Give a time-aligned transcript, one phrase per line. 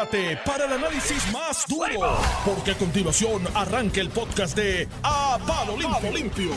[0.00, 5.76] prepárate para el análisis más duro, porque a continuación arranca el podcast de A Palo
[5.76, 6.12] Limpio.
[6.12, 6.50] Limpio.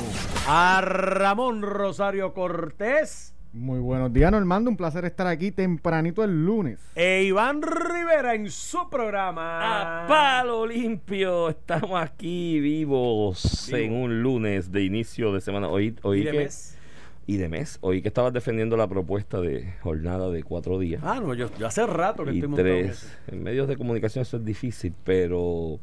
[0.47, 3.35] A Ramón Rosario Cortés.
[3.51, 4.69] Muy buenos días, Normando.
[4.69, 6.79] Un placer estar aquí tempranito el lunes.
[6.95, 10.03] E Iván Rivera en su programa.
[10.03, 13.77] A palo limpio, estamos aquí vivos Vivo.
[13.77, 15.67] en un lunes de inicio de semana.
[15.67, 16.77] Hoy, hoy Y de que, mes.
[17.25, 17.77] Y de mes.
[17.81, 21.67] Hoy que estabas defendiendo la propuesta de jornada de cuatro días Ah, no, yo, yo
[21.67, 22.91] hace rato que y estoy en tres.
[22.91, 23.07] eso.
[23.27, 25.79] En medios de comunicación eso es difícil, pero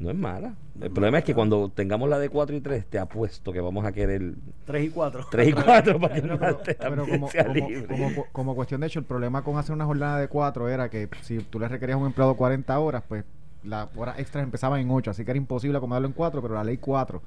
[0.00, 0.54] no es mala.
[0.80, 3.84] El problema es que cuando tengamos la de cuatro y tres, te apuesto que vamos
[3.84, 4.32] a querer
[4.64, 5.26] Tres y cuatro.
[5.30, 7.86] tres y cuatro para que Pero, como, sea como- libre.
[7.86, 11.08] como- como cuestión de hecho, el problema con hacer una jornada de cuatro era que
[11.20, 13.24] si tú le requerías a un empleado 40 horas, pues
[13.62, 16.64] las horas extras empezaban en 8, así que era imposible acomodarlo en 4, pero la
[16.64, 17.20] ley 4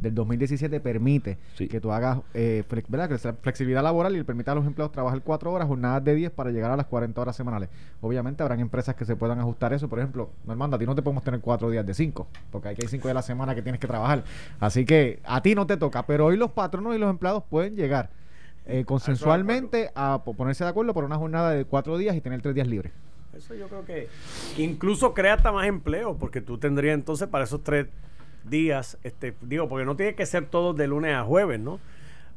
[0.00, 1.66] del 2017 permite Sí.
[1.68, 3.08] que tú hagas eh, flex- ¿verdad?
[3.08, 6.14] que sea flexibilidad laboral y le permita a los empleados trabajar 4 horas, jornadas de
[6.14, 7.68] 10 para llegar a las 40 horas semanales.
[8.00, 11.02] Obviamente habrán empresas que se puedan ajustar eso, por ejemplo, Normando, a ti no te
[11.02, 13.62] podemos tener 4 días de 5, porque hay que hay 5 de la semana que
[13.62, 14.22] tienes que trabajar.
[14.60, 17.74] Así que a ti no te toca, pero hoy los patronos y los empleados pueden
[17.76, 18.10] llegar
[18.66, 22.40] eh, consensualmente a po- ponerse de acuerdo por una jornada de 4 días y tener
[22.42, 22.92] 3 días libres.
[23.36, 24.08] Eso yo creo que
[24.56, 27.86] incluso crea hasta más empleo, porque tú tendrías entonces para esos tres
[28.50, 31.78] días, este, digo, porque no tiene que ser todos de lunes a jueves, ¿no?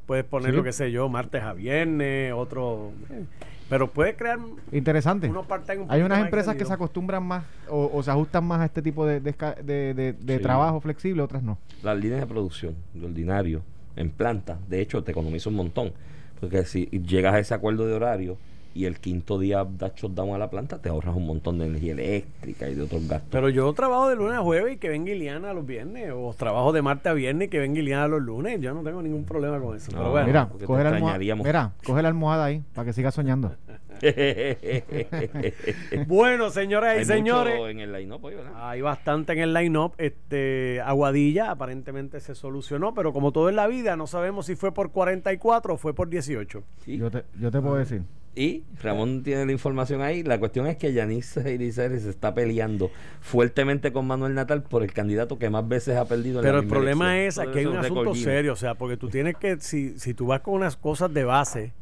[0.05, 0.57] Puedes poner Sí.
[0.57, 3.23] lo que sé yo, martes a viernes, otro, eh,
[3.69, 4.39] pero puede crear
[4.71, 5.29] Interesante.
[5.29, 8.59] unos part-time un Hay unas empresas que se acostumbran más o, o se ajustan más
[8.61, 10.41] a este tipo de, de, esca- de- de- de Sí.
[10.41, 11.57] trabajo flexible, otras no.
[11.83, 13.61] las líneas de producción de ordinario
[13.95, 15.93] en planta, de hecho, te economiza un montón.
[16.39, 18.37] Porque si llegas a ese acuerdo de horario
[18.73, 21.93] y el quinto día das shutdown a la planta, te ahorras un montón de energía
[21.93, 23.29] eléctrica y de otros gastos.
[23.31, 26.71] Pero yo trabajo de lunes a jueves y que venga Iliana los viernes, o trabajo
[26.71, 28.59] de martes a viernes y que venga Iliana los lunes.
[28.61, 29.91] Yo no tengo ningún problema con eso.
[29.91, 31.45] No, pero bueno, Mira, coge la, almohada, extrañaríamos.
[31.45, 33.55] mira, coge la almohada ahí para que siga soñando.
[36.07, 37.55] bueno, señoras y Hay señores.
[37.55, 38.69] mucho en el line-up hoy, ¿verdad?
[38.69, 39.93] Hay bastante en el line-up.
[39.97, 44.73] Este, Aguadilla aparentemente se solucionó, pero como todo en la vida, no sabemos si fue
[44.73, 46.63] por 44 o fue por 18.
[46.83, 46.97] Sí.
[46.97, 48.03] Yo te, yo te puedo decir.
[48.33, 50.23] Y Ramón tiene la información ahí.
[50.23, 54.93] La cuestión es que Yanis Irizarry se está peleando fuertemente con Manuel Natal por el
[54.93, 57.43] candidato que más veces ha perdido en la Pero el problema elección.
[57.45, 60.27] es, aquí hay un asunto serio, o sea, porque tú tienes que, si, si tú
[60.27, 61.73] vas con unas cosas de base,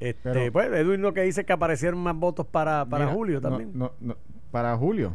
[0.00, 3.14] este, Pero- pues Edwin lo que dice es que aparecieron más votos para, para Mira,
[3.16, 3.70] Julio no- también.
[3.72, 4.16] no- no,
[4.50, 5.14] para Julio.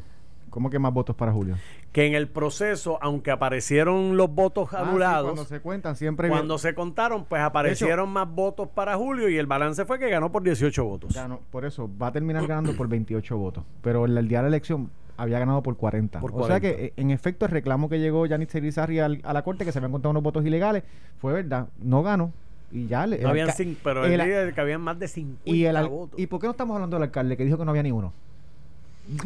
[0.49, 1.55] ¿Cómo que más votos para Julio?
[1.91, 6.29] Que en el proceso, aunque aparecieron los votos Ah, sí, anulados, cuando se cuentan siempre
[6.29, 10.31] cuando se contaron, pues aparecieron más votos para Julio y el balance fue que ganó
[10.31, 11.13] por 18 votos.
[11.13, 14.43] ganó, por eso va a terminar ganando por 28 votos, pero el, el día de
[14.43, 16.19] la elección había ganado por 40.
[16.19, 16.61] Por O sea 40.
[16.61, 19.91] que en efecto el reclamo que llegó Yanis Irizarry a la corte que se habían
[19.91, 20.83] contado unos votos ilegales
[21.19, 22.31] fue verdad, no ganó
[22.71, 25.41] y ya le- No habían alca- cin- pero el- día que habían más de 50
[25.45, 26.19] y el votos.
[26.19, 28.13] ¿Y por qué no estamos hablando del alcalde que dijo que no había ni uno?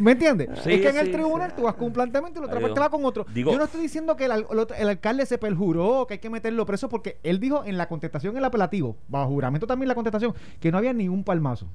[0.00, 0.48] ¿Me entiendes?
[0.62, 1.56] Sí, es que en el sí, tribunal sí.
[1.56, 2.70] tú vas con un planteamiento y la otra Adiós.
[2.70, 3.26] parte va con otro.
[3.34, 6.14] Digo- Yo no estoy diciendo que el, al- el otro- el alcalde se perjuró, que
[6.14, 9.66] hay que meterlo preso, porque él dijo en la contestación, en el apelativo, bajo juramento
[9.66, 11.66] también la contestación, que no había ni un palmazo.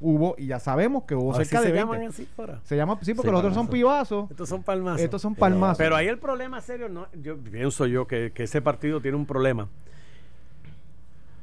[0.00, 1.92] Hubo, y ya sabemos que hubo cerca se de 20.
[1.94, 2.60] llaman así ahora.
[2.64, 3.72] Se llama, sí, porque Sí, los otros son palmazo.
[3.72, 4.30] pibazos.
[4.30, 5.00] Estos son palmazos.
[5.00, 5.78] Estos son palmazos.
[5.78, 9.24] Pero ahí el problema serio, no, yo pienso yo que, que ese partido tiene un
[9.24, 9.68] problema.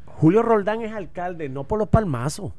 [0.05, 2.51] Julio Roldán es alcalde no por los palmazos,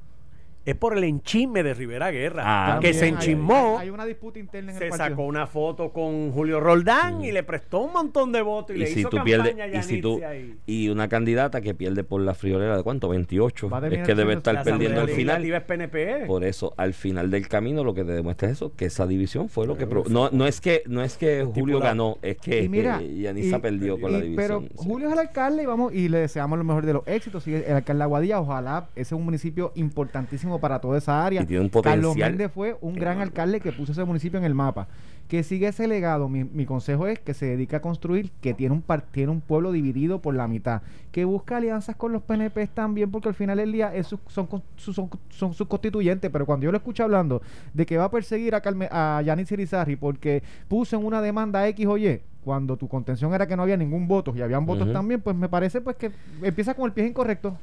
[0.65, 4.39] es por el enchisme de Rivera Guerra, Ah, que También se enchismó, Hay, una disputa
[4.39, 8.33] interna en se el sacó una foto con Julio Roldán y le prestó un montón
[8.33, 10.28] de votos y, y le si hizo tú campaña pierdes a y si tú Yanitzia
[10.28, 10.55] ahí.
[10.67, 14.15] y una candidata que pierde por la friolera de cuánto 28 Va a es que
[14.15, 16.27] debe estar perdiendo al final Legislativa es PNP.
[16.27, 19.49] por eso al final del camino lo que te demuestra es eso que esa división
[19.49, 21.81] fue lo que pro- no no es que no es que Julio Estipulado.
[21.81, 24.69] ganó es que eh, Yanisa y- perdió con y- la división Pero sí.
[24.89, 27.47] Julio es el alcalde y vamos y le deseamos lo mejor de los éxitos.
[27.49, 31.43] Y el alcalde de Aguadilla, ojalá, ese es un municipio importantísimo para toda esa área.
[31.43, 34.55] Y tiene un Carlos Méndez fue un gran alcalde que puso ese municipio en el
[34.55, 34.89] mapa.
[35.29, 36.29] Que sigue ese legado.
[36.29, 39.41] Mi, mi consejo es que se dedique a construir, que tiene un, par- tiene un
[39.41, 40.83] pueblo dividido por la mitad.
[41.11, 44.47] Que busca alianzas con los PNP también, porque al final del día es su- son,
[44.77, 46.31] su- son, son sus constituyentes.
[46.31, 47.41] Pero cuando yo lo escucho hablando
[47.73, 51.67] de que va a perseguir a, Carme, a Yanis Irizarry porque puso en una demanda
[51.69, 54.88] X o Y, cuando tu contención era que no había ningún voto y habían votos
[54.93, 56.11] también, pues me parece pues que
[56.43, 57.56] empieza con el pie incorrecto.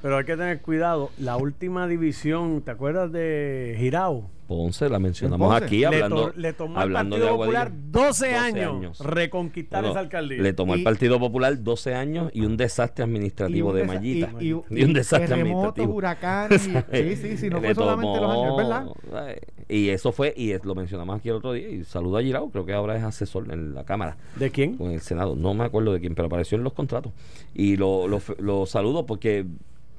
[0.00, 1.10] Pero hay que tener cuidado.
[1.18, 4.30] La última división, ¿te acuerdas de Girao?
[4.46, 5.64] Ponce la mencionamos Ponce.
[5.66, 7.64] aquí Le hablando to- le tomó al hablando Partido de Aguadilla.
[7.64, 10.40] Popular 12, 12 años, reconquistar No, esa alcaldía.
[10.42, 14.30] Le tomó al Y- Partido Popular 12 años y un desastre administrativo un de Mallita.
[14.40, 14.62] Y, Y un
[14.94, 15.94] desastre terremotos, administrativo.
[15.94, 16.66] huracanes.
[16.66, 16.70] y-
[17.16, 18.86] sí, sí, sí, no fue solamente los años, ¿verdad?
[19.68, 22.48] Y eso fue, y es- lo mencionamos aquí el otro día, y saludo a Girao,
[22.50, 24.76] creo que ahora es asesor en la Cámara, ¿De quién?
[24.80, 27.12] en el Senado, no me acuerdo de quién, pero apareció en los contratos.
[27.54, 29.44] Y lo, lo, lo saludo porque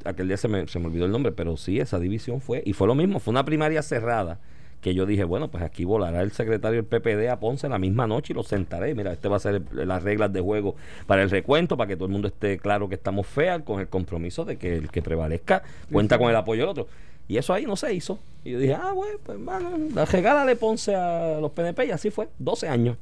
[0.05, 2.73] aquel día se me, se me olvidó el nombre, pero sí, esa división fue, y
[2.73, 4.39] fue lo mismo, fue una primaria cerrada,
[4.81, 8.07] que yo dije, bueno, pues aquí volará el secretario del PPD a Ponce la misma
[8.07, 8.95] noche y lo sentaré.
[8.95, 10.75] Mira, este va a ser el- las reglas de juego
[11.05, 13.89] para el recuento, para que todo el mundo esté claro que estamos feas, con el
[13.89, 16.87] compromiso de que el que prevalezca cuenta con el apoyo del otro.
[17.27, 18.19] Y eso ahí no se hizo.
[18.45, 19.69] Y yo dije, ah, bueno, pues hermano,
[20.11, 22.95] regálale Ponce a los PNP y así fue, 12 años.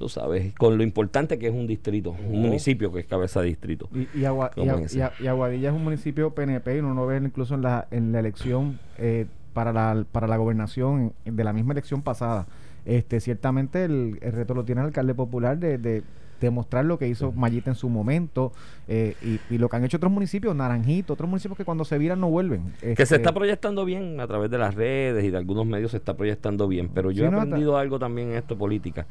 [0.00, 3.48] Tú sabes, con lo importante que es un distrito, un municipio que es cabeza de
[3.48, 3.86] distrito.
[3.94, 7.54] Y, y, Agua- y, A- Aguadilla es un municipio PNP y uno lo ve incluso
[7.54, 12.00] en la, en la elección eh, para, la, para la gobernación de la misma elección
[12.00, 12.46] pasada.
[12.86, 16.02] Este, ciertamente el, el reto lo tiene el alcalde popular de, de
[16.40, 18.52] demostrar lo que hizo Mayita en su momento
[18.88, 21.98] eh, y, y lo que han hecho otros municipios, Naranjito, otros municipios que cuando se
[21.98, 22.72] viran no vuelven.
[22.80, 25.90] Que se Este, está proyectando bien a través de las redes y de algunos medios
[25.90, 29.06] se está proyectando bien, pero yo Sí, he no, aprendido algo también en esto política.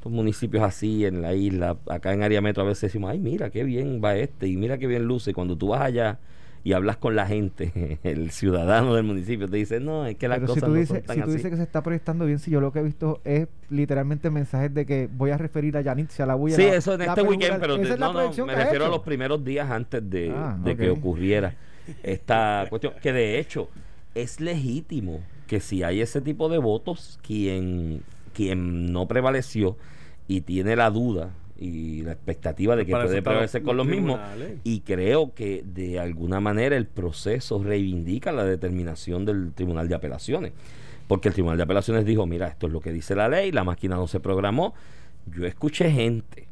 [0.00, 3.50] Estos municipios así en la isla, acá en área metro a veces decimos, ay mira
[3.50, 5.34] qué bien va este y mira qué bien luce.
[5.34, 6.18] Cuando tú vas allá
[6.64, 10.38] y hablas con la gente, el ciudadano del municipio te dice, no, es que las
[10.38, 11.36] Pero si cosas tú, no dices, son tan si tú así.
[11.36, 14.72] dices que se está proyectando bien, si yo lo que he visto es literalmente mensajes
[14.72, 16.56] de que voy a referir a Yanit, a la bulla.
[16.56, 18.88] Sí, la- eso en este película, weekend, pero te- no, no, me que refiero a
[18.88, 18.96] hecho.
[18.96, 20.98] los primeros días antes de, Ah, de que ok.
[20.98, 21.54] ocurriera
[22.02, 22.94] esta cuestión.
[23.02, 23.68] Que de hecho
[24.14, 28.02] es legítimo que si hay ese tipo de votos, quien,
[28.34, 29.76] quien no prevaleció
[30.28, 33.86] y tiene la duda y la expectativa de que Para eso puede prevalecer con los
[33.86, 34.18] mismos,
[34.64, 40.52] y creo que de alguna manera el proceso reivindica la determinación del Tribunal de Apelaciones.
[41.06, 43.64] Porque el Tribunal de Apelaciones dijo, mira, esto es lo que dice la ley, la
[43.64, 44.74] máquina no se programó.
[45.26, 46.48] Yo escuché gente,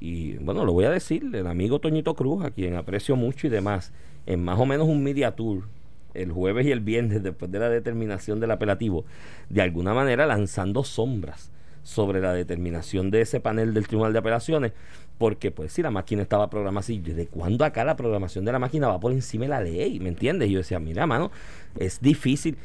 [0.00, 3.50] y bueno, lo voy a decir, el amigo Toñito Cruz, a quien aprecio mucho y
[3.50, 3.92] demás,
[4.24, 5.64] en más o menos un media tour,
[6.14, 9.04] el jueves y el viernes, después de la determinación del apelativo,
[9.48, 11.50] de alguna manera lanzando sombras
[11.82, 14.72] sobre la determinación de ese panel del Tribunal de Apelaciones,
[15.16, 18.58] porque pues si la máquina estaba programada así, ¿desde cuándo acá la programación de la
[18.58, 19.98] máquina va por encima de la ley?
[19.98, 20.48] ¿Me entiendes?
[20.48, 21.30] Y yo decía, mira, mano,
[21.78, 22.58] es difícil.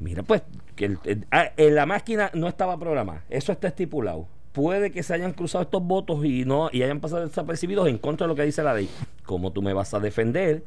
[0.00, 0.42] Mira, pues,
[0.76, 0.96] que
[1.30, 4.28] ah, eh, la máquina no estaba programada, eso está estipulado.
[4.52, 8.26] Puede que se hayan cruzado estos votos y no y hayan pasado desapercibidos en contra
[8.26, 8.88] de lo que dice la ley.
[9.24, 10.62] ¿Cómo tú me vas a defender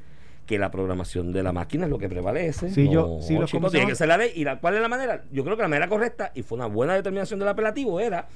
[0.51, 2.69] que la programación de la máquina es lo que prevalece?
[2.71, 4.31] Sí, no, yo- sí, los chicos, tiene que ser la ley.
[4.35, 5.23] ¿Y la, cuál es la manera?
[5.31, 8.27] Yo creo que la manera correcta, y fue una buena determinación del apelativo, era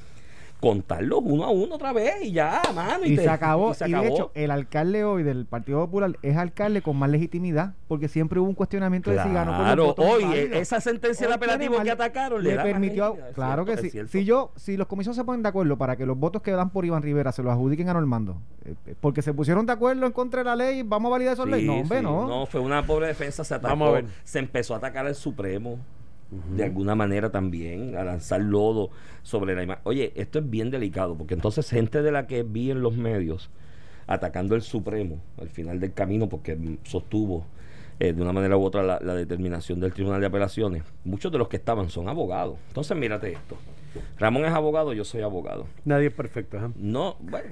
[0.59, 3.05] contarlos uno a uno otra vez y ya, mano.
[3.05, 3.71] Y te- se acabó.
[3.71, 7.09] y se Y de hecho, el alcalde hoy del Partido Popular es alcalde con más
[7.09, 10.23] legitimidad, porque siempre hubo un cuestionamiento de si ganó Claro, hoy
[10.53, 14.07] esa sentencia del apelativo que atacaron le, permitió, claro cierto, que sí.
[14.07, 16.69] Si yo, si los comisiones se ponen de acuerdo para que los votos que dan
[16.69, 20.05] por Iván Rivera se los adjudiquen a Normando, eh, eh, porque se pusieron de acuerdo
[20.05, 21.61] en contra de la ley, vamos a validar esa ley.
[21.61, 22.45] Sí, No, hombre, sí, no.
[22.47, 24.05] fue una pobre defensa, se atacó, Vamos a ver.
[24.23, 25.77] se empezó a atacar al Supremo
[26.55, 28.89] de alguna manera también, a lanzar lodo
[29.23, 29.81] sobre la imagen.
[29.85, 33.49] Oye, esto es bien delicado, porque entonces gente de la que vi en los medios
[34.07, 37.45] atacando el Supremo al final del camino, porque sostuvo
[37.99, 41.37] eh, de una manera u otra la, la determinación del Tribunal de Apelaciones, muchos de
[41.37, 42.57] los que estaban son abogados.
[42.67, 43.55] Entonces, mírate esto.
[44.19, 45.67] Ramón es abogado, yo soy abogado.
[45.85, 46.57] Nadie es perfecto.
[46.57, 46.71] ajá.
[46.75, 47.47] No, bueno,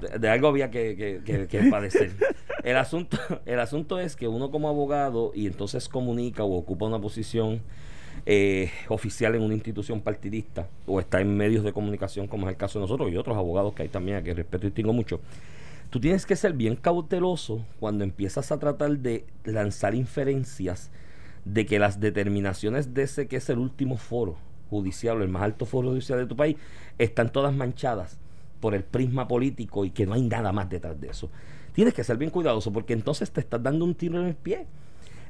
[0.00, 2.10] de, de algo había que, que- que- que padecer.
[2.64, 6.98] El asunto, el asunto es que uno como abogado y entonces comunica o ocupa una
[6.98, 7.60] posición
[8.26, 12.56] eh, oficial en una institución partidista o está en medios de comunicación como es el
[12.56, 15.20] caso de nosotros y otros abogados que hay también a que respeto y distingo mucho.
[15.90, 20.90] Tú tienes que ser bien cauteloso cuando empiezas a tratar de lanzar inferencias
[21.44, 24.36] de que las determinaciones de ese que es el último foro
[24.70, 26.56] judicial o el más alto foro judicial de tu país
[26.98, 28.18] están todas manchadas
[28.58, 31.30] por el prisma político y que no hay nada más detrás de eso.
[31.72, 34.66] Tienes que ser bien cuidadoso porque entonces te estás dando un tiro en el pie.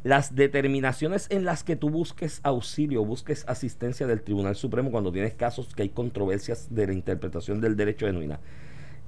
[0.07, 5.35] Las determinaciones en las que tú busques auxilio, busques asistencia del Tribunal Supremo cuando tienes
[5.35, 8.39] casos que hay controversias de la interpretación del derecho genuina,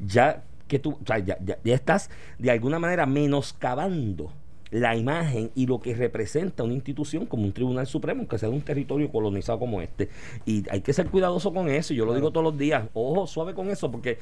[0.04, 4.32] ya que tú, o sea, ya, ya- ya estás de alguna manera menoscabando
[4.72, 8.56] la imagen y lo que representa una institución como un Tribunal Supremo, que sea de
[8.56, 10.08] un territorio colonizado como este.
[10.46, 13.28] Y hay que ser cuidadoso con eso, y yo lo digo todos los días, ojo,
[13.28, 14.18] suave con eso, porque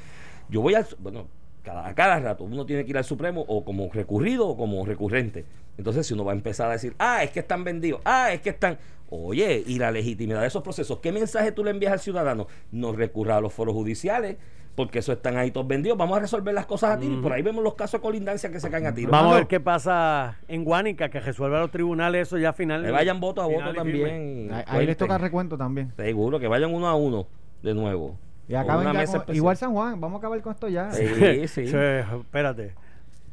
[0.50, 1.26] yo voy al, bueno,
[1.66, 4.87] cada, a cada rato uno tiene que ir al Supremo o como recurrido o como
[4.87, 5.44] recurrente.
[5.76, 8.40] Entonces, si uno va a empezar a decir, ah, es que están vendidos, ah, es
[8.40, 8.78] que están.
[9.11, 12.46] Oye, y la legitimidad de esos procesos, ¿qué mensaje tú le envías al ciudadano?
[12.70, 14.37] No recurra a los foros judiciales,
[14.75, 15.99] porque eso están ahí todos vendidos.
[15.99, 17.14] Vamos a resolver las cosas a tiro.
[17.14, 19.11] Y por ahí vemos los casos de colindancia que se caen a tiro.
[19.11, 22.85] Vamos a ver qué pasa en Guánica, que resuelva los tribunales eso ya final.
[22.85, 24.50] Que vayan voto a voto también.
[24.52, 25.92] Ahí, ahí les toca recuento también.
[25.96, 27.26] Seguro, que vayan uno a uno
[27.62, 28.18] de nuevo.
[28.48, 29.36] Y acaben una ya mesa con- especial.
[29.36, 30.90] igual San Juan, vamos a acabar con esto ya.
[30.92, 31.06] Sí,
[31.48, 31.66] sí.
[31.66, 32.74] Sí, espérate.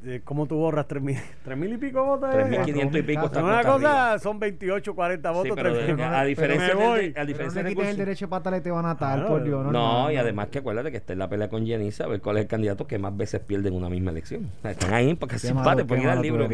[0.06, 2.30] Eh, ¿Cómo tú borras tres mil, tres mil y pico votos?
[2.36, 2.38] eh?
[2.38, 5.54] 3.500 y pico está Una cosa son 28, 40 Sí, votos.
[5.56, 8.70] pero de- a diferencia del- a Pero no diferencia le quites el derecho de patalete
[8.70, 9.30] van a natal, Claro.
[9.30, 9.64] por Dios.
[9.64, 12.20] No, No, y además que acuérdate que está en la pelea con Jenice a ver
[12.20, 14.50] cuál es el candidato que más veces pierde en una misma elección.
[14.62, 16.50] Están ahí para que se empate, pueden ir al libro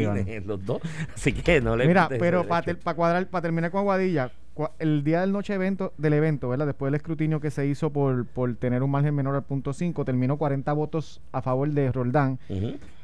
[0.46, 0.80] los dos.
[1.16, 2.94] Así que no le Mira, pero para derecho.
[2.94, 4.30] cuadrar, para terminar con Aguadilla,
[4.78, 6.66] el día del noche evento, del evento, ¿verdad?
[6.66, 10.04] Después del escrutinio que se hizo por, por tener un margen menor al punto 5,
[10.04, 12.38] terminó 40 votos a favor de Roldán.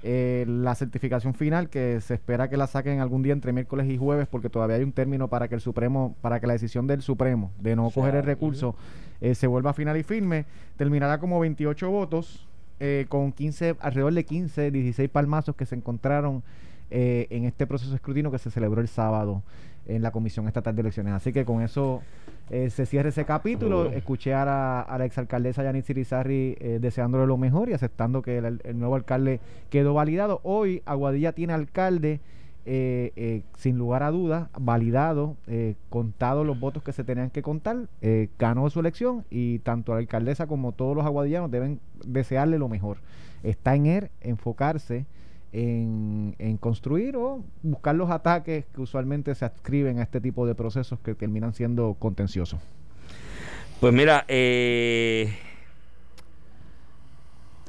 [0.02, 3.96] Eh, la certificación final, que se espera que la saquen algún día entre miércoles y
[3.96, 7.02] jueves, porque todavía hay un término para que el Supremo, para que la decisión del
[7.02, 8.76] Supremo de no coger el recurso
[9.20, 10.44] eh, se vuelva final y firme,
[10.76, 12.46] terminará como 28 votos,
[12.78, 16.42] eh, con 15, alrededor de 15, 16 palmazos que se encontraron
[16.90, 19.42] eh, en este proceso de escrutinio que se celebró el sábado
[19.86, 21.12] en la Comisión Estatal de Elecciones.
[21.14, 22.02] Así que con eso
[22.50, 23.90] eh, se cierra ese capítulo.
[23.90, 28.38] Escuché a la, a la exalcaldesa Yanit Sirizarri eh, deseándole lo mejor y aceptando que
[28.38, 29.40] el, el nuevo alcalde
[29.70, 30.40] quedó validado.
[30.44, 32.20] Hoy Aguadilla tiene alcalde.
[32.68, 35.36] eh, eh, sin lugar a dudas, validado,
[35.88, 37.88] contado los votos que se tenían que contar,
[38.38, 42.98] ganó su elección y tanto la alcaldesa como todos los aguadillanos deben desearle lo mejor.
[43.44, 45.06] Está en él enfocarse
[45.52, 50.98] en, construir o buscar los ataques que usualmente se adscriben a este tipo de procesos
[51.00, 52.60] que terminan siendo contenciosos.
[53.80, 55.32] Pues mira, eh,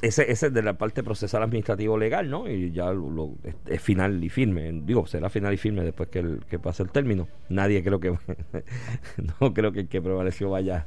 [0.00, 2.48] ese, es de la parte procesal administrativo legal, ¿no?
[2.48, 3.34] Y ya lo, lo-
[3.66, 4.70] es, final y firme.
[4.84, 7.26] Digo, será final y firme después que, que pase el término.
[7.48, 8.10] Nadie creo que,
[9.40, 10.86] no creo que el que prevaleció vaya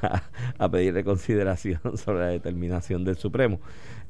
[0.00, 0.22] a,
[0.58, 3.60] a pedir reconsideración sobre la determinación del Supremo.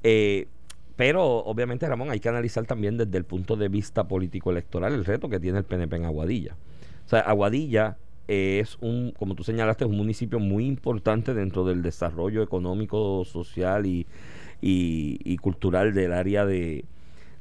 [0.03, 0.49] Eh,
[0.97, 5.05] pero obviamente, Ramón, hay que analizar también desde el punto de vista político electoral el
[5.05, 6.57] reto que tiene el PNP en Aguadilla.
[7.05, 7.99] O sea, Aguadilla
[8.29, 13.87] es un, como tú señalaste, es un municipio muy importante dentro del desarrollo económico, social
[13.87, 14.07] y,
[14.61, 16.85] y, cultural del área de,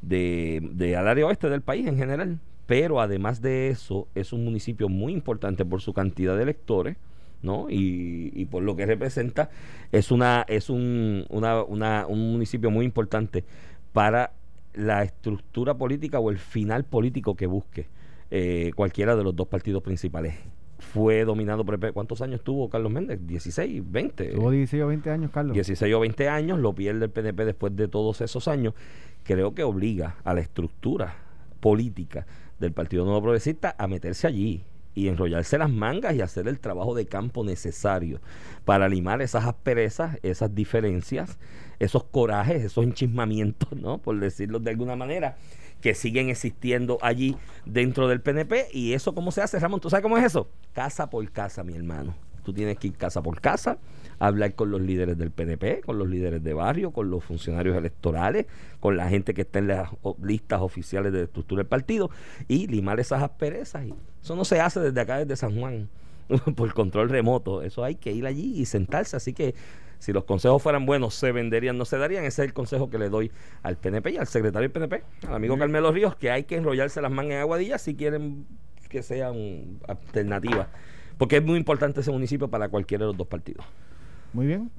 [0.01, 2.39] de, de- área oeste del país en general.
[2.67, 6.97] Pero además de eso, es un municipio muy importante por su cantidad de electores.
[7.41, 7.67] ¿No?
[7.69, 9.49] Y, y por lo que representa,
[9.91, 13.43] es una, es un, una, una- un municipio muy importante
[13.93, 14.31] para
[14.73, 17.87] la estructura política o el final político que busque
[18.31, 20.35] eh, cualquiera de los dos partidos principales.
[20.79, 23.19] Fue dominado por el P- ¿Cuántos años tuvo Carlos Méndez?
[23.21, 23.81] ¿16?
[23.89, 24.35] ¿20?
[24.35, 25.53] Tuvo 16 o 20 años, Carlos.
[25.53, 28.73] 16 o 20 años, lo pierde el PNP después de todos esos años.
[29.23, 31.15] Creo que obliga a la estructura
[31.61, 32.27] política
[32.59, 34.63] del Partido Nuevo Progresista a meterse allí
[34.95, 38.21] y enrollarse las mangas y hacer el trabajo de campo necesario
[38.63, 41.37] para limar esas asperezas, esas diferencias,
[41.79, 43.97] esos corajes, esos enchismamientos, ¿no?
[43.99, 45.37] Por decirlo de alguna manera,
[45.81, 47.35] que siguen existiendo allí
[47.65, 48.69] dentro del PNP.
[48.71, 49.81] ¿Y eso cómo se hace, Ramón?
[49.81, 50.49] ¿Tú sabes cómo es eso?
[50.73, 52.15] Casa por casa, mi hermano.
[52.43, 53.77] Tú tienes que ir casa por casa,
[54.19, 58.45] hablar con los líderes del PNP, con los líderes de barrio, con los funcionarios electorales,
[58.79, 59.89] con la gente que está en las
[60.21, 62.09] listas oficiales de estructura del partido
[62.47, 63.85] y limar esas asperezas.
[64.21, 65.89] Eso no se hace desde acá, desde San Juan,
[66.55, 67.61] por control remoto.
[67.61, 69.17] Eso hay que ir allí y sentarse.
[69.17, 69.55] Así que
[69.99, 72.25] si los consejos fueran buenos, se venderían, no se darían.
[72.25, 73.31] Ese es el consejo que le doy
[73.63, 77.01] al PNP y al secretario del PNP, al amigo Carmelo Ríos, que hay que enrollarse
[77.01, 78.45] las mangas en aguadillas si quieren
[78.89, 80.67] que sean alternativas.
[81.17, 83.65] Porque es muy importante ese municipio para cualquiera de los dos partidos.
[84.35, 84.69] Muy bien.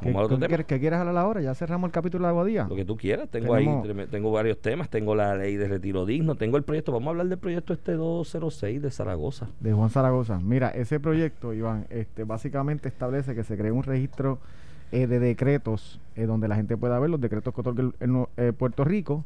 [0.00, 1.40] ¿Qué, qué qué quieres hablar ahora?
[1.40, 2.66] Ya cerramos el capítulo de Aguadilla.
[2.68, 3.30] Lo que tú quieras.
[3.30, 4.90] Tengo Tenemos- ahí, tengo varios temas.
[4.90, 6.34] Tengo la ley de retiro digno.
[6.34, 6.92] Tengo el proyecto.
[6.92, 9.48] Vamos a hablar del proyecto este 206 de Zaragoza.
[9.60, 10.38] de Juan Zaragoza.
[10.40, 14.38] Mira, ese proyecto, Iván, este, básicamente establece que se cree un registro
[14.92, 18.52] eh, de decretos eh, donde la gente pueda ver los decretos que otorga el, eh,
[18.52, 19.24] Puerto Rico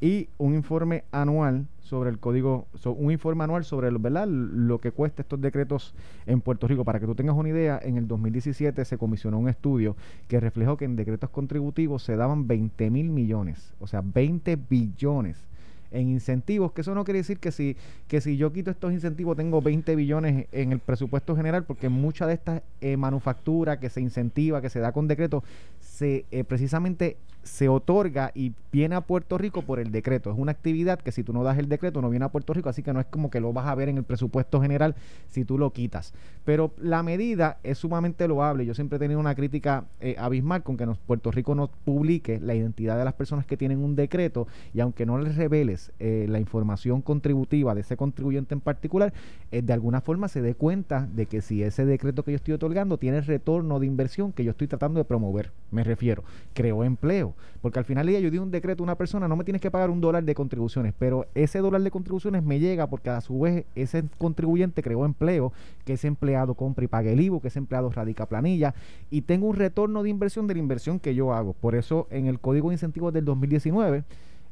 [0.00, 4.26] y un informe anual sobre el código, un informe anual sobre lo, ¿verdad?
[4.26, 5.94] lo que cuesta estos decretos
[6.26, 6.84] en Puerto Rico.
[6.84, 9.96] Para que tú tengas una idea, en el 2017 se comisionó un estudio
[10.28, 15.46] que reflejó que en decretos contributivos se daban 20 mil millones, o sea, 20 billones
[15.90, 17.76] en incentivos, que eso no quiere decir que si,
[18.08, 22.26] que si yo quito estos incentivos tengo 20 billones en el presupuesto general, porque mucha
[22.26, 25.44] de esta eh, manufactura que se incentiva, que se da con decreto,
[25.80, 30.30] se eh, precisamente se otorga y viene a Puerto Rico por el decreto.
[30.30, 32.68] Es una actividad que si tú no das el decreto no viene a Puerto Rico,
[32.68, 34.94] así que no es como que lo vas a ver en el presupuesto general
[35.28, 36.12] si tú lo quitas.
[36.44, 38.66] Pero la medida es sumamente loable.
[38.66, 42.40] Yo siempre he tenido una crítica eh, abismal con que nos, Puerto Rico no publique
[42.40, 46.26] la identidad de las personas que tienen un decreto y aunque no les reveles eh,
[46.28, 49.12] la información contributiva de ese contribuyente en particular,
[49.52, 52.54] eh, de alguna forma se dé cuenta de que si ese decreto que yo estoy
[52.54, 57.34] otorgando tiene retorno de inversión que yo estoy tratando de promover, me refiero, creó empleo,
[57.60, 59.60] porque al final del día yo di un decreto a una persona, no me tienes
[59.62, 63.20] que pagar un dólar de contribuciones, pero ese dólar de contribuciones me llega porque a
[63.20, 65.52] su vez ese contribuyente creó empleo,
[65.84, 68.74] que ese empleado compra y paga el IVU, que ese empleado radica planilla
[69.10, 71.52] y tengo un retorno de inversión de la inversión que yo hago.
[71.54, 74.04] Por eso en el Código de Incentivos del 2019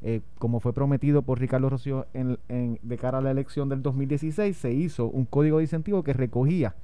[0.07, 3.81] eh, como fue prometido por Ricardo Rocío en, en- de cara a la elección del
[3.81, 6.75] 2016, se hizo un código de incentivos que recogía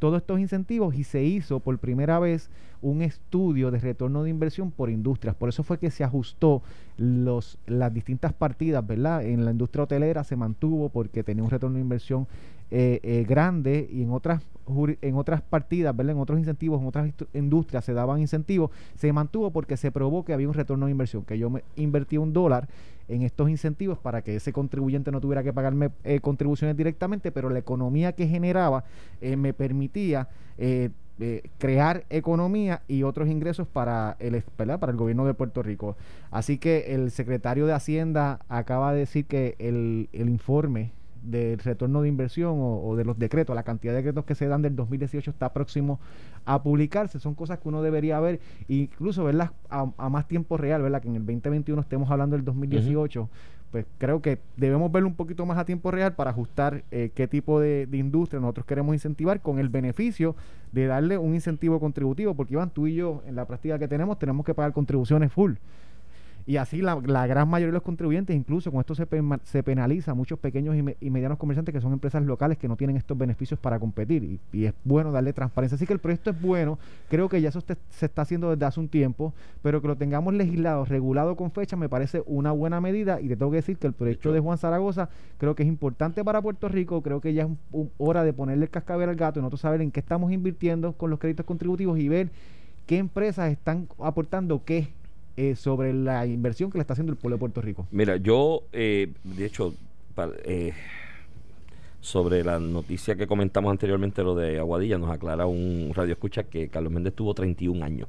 [0.00, 2.50] todos estos incentivos y se hizo por primera vez
[2.82, 5.36] un estudio de retorno de inversión por industrias.
[5.36, 6.62] Por eso fue que se ajustó
[6.96, 9.24] los, las distintas partidas, ¿verdad?
[9.24, 12.26] En la industria hotelera se mantuvo porque tenía un retorno de inversión
[12.70, 16.14] eh, eh, grande y en otras en otras partidas, ¿verdad?
[16.14, 20.32] en otros incentivos, en otras industrias se daban incentivos, se mantuvo porque se probó que
[20.32, 22.68] había un retorno de inversión, que yo me invertí un dólar
[23.08, 27.50] en estos incentivos para que ese contribuyente no tuviera que pagarme eh, contribuciones directamente, pero
[27.50, 28.84] la economía que generaba
[29.20, 30.28] me permitía
[31.58, 35.96] crear economía y otros ingresos para el, para el gobierno de Puerto Rico.
[36.30, 42.02] Así que el secretario de Hacienda acaba de decir que el, el informe del retorno
[42.02, 45.30] de inversión o, de los decretos, la cantidad de decretos que se dan del 2018
[45.30, 46.00] está próximo
[46.44, 47.18] a publicarse.
[47.18, 51.02] Son cosas que uno debería ver, incluso verlas a, más tiempo real, ¿verdad?
[51.02, 53.28] Que en el 2021 estemos hablando del 2018.
[53.70, 57.28] Pues creo que debemos verlo un poquito más a tiempo real para ajustar eh, qué
[57.28, 60.34] tipo de, de, industria nosotros queremos incentivar con el beneficio
[60.72, 64.18] de darle un incentivo contributivo, porque Iván, tú y yo en la práctica que tenemos
[64.18, 65.52] tenemos que pagar contribuciones full.
[66.50, 66.96] Y así la,
[67.28, 69.06] gran mayoría de los contribuyentes, incluso con esto se,
[69.44, 72.96] se penaliza a muchos pequeños y, medianos comerciantes que son empresas locales que no tienen
[72.96, 74.40] estos beneficios para competir.
[74.52, 75.76] Y, es bueno darle transparencia.
[75.76, 76.80] Así que el proyecto es bueno.
[77.08, 80.34] Creo que ya eso se está haciendo desde hace un tiempo, pero que lo tengamos
[80.34, 83.20] legislado, regulado con fecha, me parece una buena medida.
[83.20, 86.24] Y te tengo que decir que el proyecto de Juan Zaragoza creo que es importante
[86.24, 87.00] para Puerto Rico.
[87.00, 87.48] Creo que ya es
[87.96, 91.10] hora de ponerle el cascabel al gato y nosotros saber en qué estamos invirtiendo con
[91.10, 92.30] los créditos contributivos y ver
[92.86, 94.88] qué empresas están aportando qué
[95.42, 97.86] eh, sobre la inversión que le está haciendo el pueblo de Puerto Rico?
[97.92, 99.72] Mira, yo, eh, de hecho,
[100.44, 100.74] eh,
[102.02, 106.68] sobre la noticia que comentamos anteriormente, lo de Aguadilla, nos aclara un radio escucha que
[106.68, 108.06] Carlos Méndez tuvo 31 años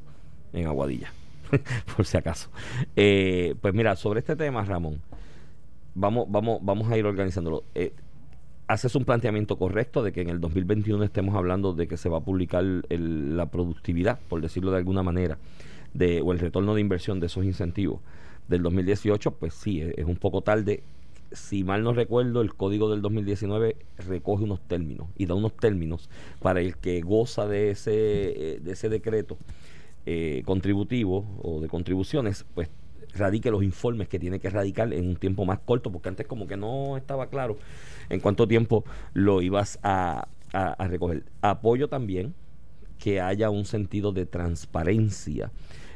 [0.51, 1.13] en Aguadilla,
[1.95, 2.49] por si acaso.
[2.93, 4.99] pues mira, sobre este tema, Ramón,
[5.95, 7.63] vamos, vamos, vamos a ir organizándolo.
[8.67, 12.17] haces un planteamiento correcto de que en el 2021 estemos hablando de que se va
[12.17, 15.37] a publicar la productividad, por decirlo de alguna manera
[15.93, 17.99] de, o el retorno de inversión de esos incentivos
[18.47, 20.83] del 2018, pues sí, es, un poco tarde.
[21.31, 26.09] Si mal no recuerdo, el código del 2019 recoge unos términos y da unos términos
[26.41, 29.37] para el que goza de ese, eh, de ese decreto
[30.05, 32.69] eh, contributivo o de contribuciones, pues
[33.13, 36.47] radique los informes que tiene que radicar en un tiempo más corto, porque antes como
[36.47, 37.57] que no estaba claro
[38.09, 41.23] en cuánto tiempo lo ibas a, a recoger.
[41.41, 42.33] Apoyo también
[42.99, 45.51] que haya un sentido de transparencia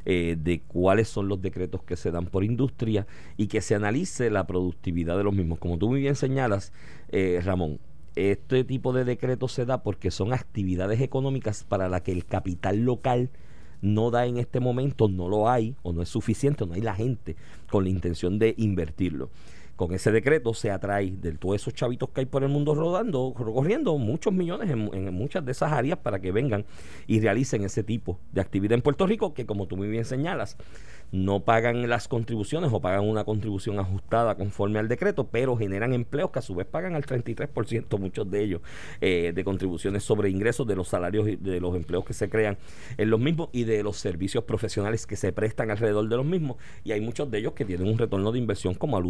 [0.05, 4.29] eh, de cuáles son los decretos que se dan por industria y que se analice
[4.29, 5.59] la productividad de los mismos.
[5.59, 6.73] Como tú muy bien señalas,
[7.09, 7.79] eh, Ramón,
[8.15, 12.81] este tipo de decretos se da porque son actividades económicas para las que el capital
[12.81, 13.29] local
[13.81, 16.95] no da en este momento, no lo hay o no es suficiente, no hay la
[16.95, 17.35] gente
[17.69, 19.29] con la intención de invertirlo
[19.75, 23.33] con ese decreto se atrae de todos esos chavitos que hay por el mundo rodando,
[23.35, 26.65] corriendo muchos millones en, muchas de esas áreas para que vengan
[27.07, 30.57] y realicen ese tipo de actividad en Puerto Rico, que como tú muy bien señalas,
[31.11, 36.31] no pagan las contribuciones o pagan una contribución ajustada conforme al decreto, pero generan empleos
[36.31, 38.61] que a su vez pagan al 33%, muchos de ellos,
[39.01, 42.57] eh, de contribuciones sobre ingresos de los salarios y de los empleos que se crean
[42.97, 46.57] en los mismos y de los servicios profesionales que se prestan alrededor de los mismos.
[46.83, 49.05] Y hay muchos de ellos que tienen un retorno de inversión como al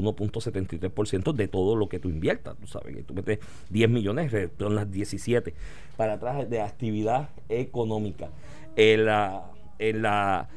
[0.56, 3.39] 1.73% de todo lo que tú inviertas, tú sabes, que tú metes
[3.70, 5.54] 10 millones, retornas 17
[5.98, 8.30] para atrás de actividad económica.
[8.76, 10.50] En la, en la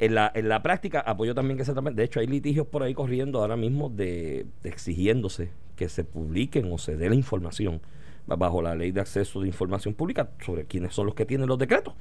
[0.00, 1.74] en la, en la práctica, apoyo también que se.
[1.74, 6.78] De hecho, hay litigios por ahí corriendo ahora mismo de, exigiéndose que se publiquen o
[6.78, 7.82] se dé la información
[8.26, 11.58] bajo la ley de acceso de información pública sobre quiénes son los que tienen los
[11.58, 11.94] decretos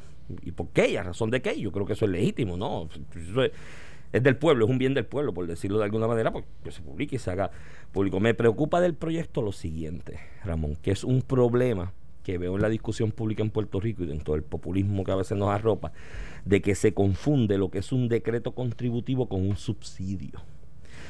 [0.43, 1.59] y por qué y a razón de qué.
[1.59, 2.87] Yo creo que eso es legítimo, ¿no?
[4.11, 6.81] Del pueblo, es un bien del pueblo, por decirlo de alguna manera, pues que se
[6.81, 7.51] publique y se haga
[7.91, 8.19] público.
[8.19, 11.93] Me preocupa del proyecto lo siguiente, Ramón, que es un problema
[12.23, 15.15] que veo en la discusión pública en Puerto Rico y dentro del populismo que a
[15.15, 15.91] veces nos arropa,
[16.45, 20.39] de que se confunde lo que es un decreto contributivo con un subsidio.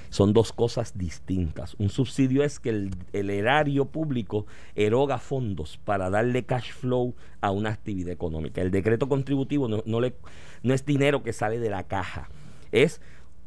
[0.09, 1.75] Son dos cosas distintas.
[1.77, 7.69] Un subsidio es que el, erario público eroga fondos para darle cash flow a una
[7.69, 8.61] actividad económica.
[8.61, 10.15] El decreto contributivo no, le,
[10.63, 12.29] no es dinero que sale de la caja,
[12.71, 13.01] es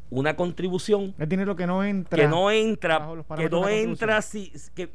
[0.09, 1.15] una contribución.
[1.17, 2.21] Es dinero que no entra.
[2.21, 4.89] Que no entra, que no entra si, que,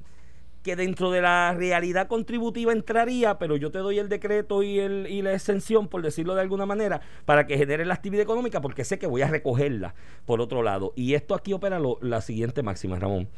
[0.62, 5.06] que dentro de la realidad contributiva entraría, pero yo te doy el decreto y, el,
[5.08, 8.84] y la exención, por decirlo de alguna manera, para que genere la actividad económica, porque
[8.84, 10.92] sé que voy a recogerla por otro lado.
[10.94, 13.28] Y esto aquí opera la siguiente máxima, Ramón.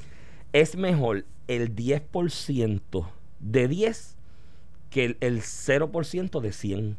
[0.52, 3.06] Es mejor el 10%
[3.38, 4.16] de 10
[4.90, 6.96] que el, el 0% de 100.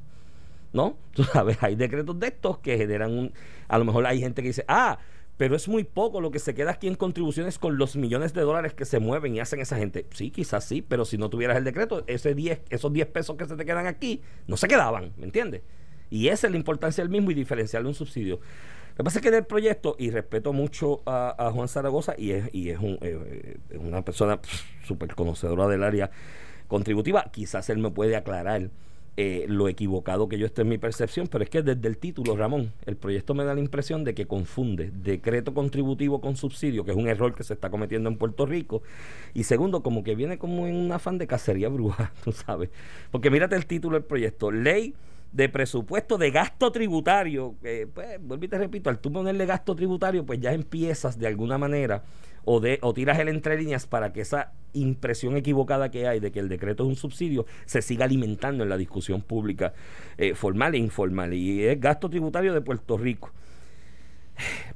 [0.74, 0.98] ¿No?
[1.14, 3.34] Tú sabes, hay decretos de estos que generan un...
[3.68, 5.00] A lo mejor hay gente que dice, ah,
[5.38, 8.42] pero es muy poco lo que se queda aquí en contribuciones con los millones de
[8.42, 10.06] dólares que se mueven y hacen esa gente.
[10.12, 13.46] Sí, quizás sí, pero si no tuvieras el decreto, ese 10, esos 10 pesos que
[13.46, 15.64] se te quedan aquí no se quedaban, ¿me entiendes?
[16.12, 18.36] Y esa es la importancia del mismo y diferenciarle un subsidio.
[18.36, 22.54] Lo que pasa es que del proyecto, y respeto mucho a, Juan Zaragoza, y es,
[22.54, 24.40] y es, un, eh, una persona
[24.84, 26.12] súper conocedora del área
[26.68, 27.32] contributiva.
[27.32, 28.70] Quizás él me puede aclarar
[29.18, 32.38] eh, lo equivocado que yo esté en mi percepción, pero es que desde el título,
[32.38, 36.92] Ramón, el proyecto me da la impresión de que confunde decreto contributivo con subsidio, que
[36.92, 38.84] es un error que se está cometiendo en Puerto Rico,
[39.34, 42.70] y segundo, como que viene como en un afán de cacería bruja, tú sabes,
[43.12, 44.96] porque mírate el título del proyecto, ley
[45.34, 50.26] de presupuesto de gasto tributario, pues, vuelvo y te repito, al tú ponerle gasto tributario,
[50.26, 52.04] pues ya empiezas de alguna manera
[52.46, 56.32] o, de, o tiras el entre líneas para que esa impresión equivocada que hay de
[56.32, 59.74] que el decreto es un subsidio se siga alimentando en la discusión pública
[60.18, 61.34] eh, formal e informal.
[61.34, 63.32] Y es gasto tributario de Puerto Rico.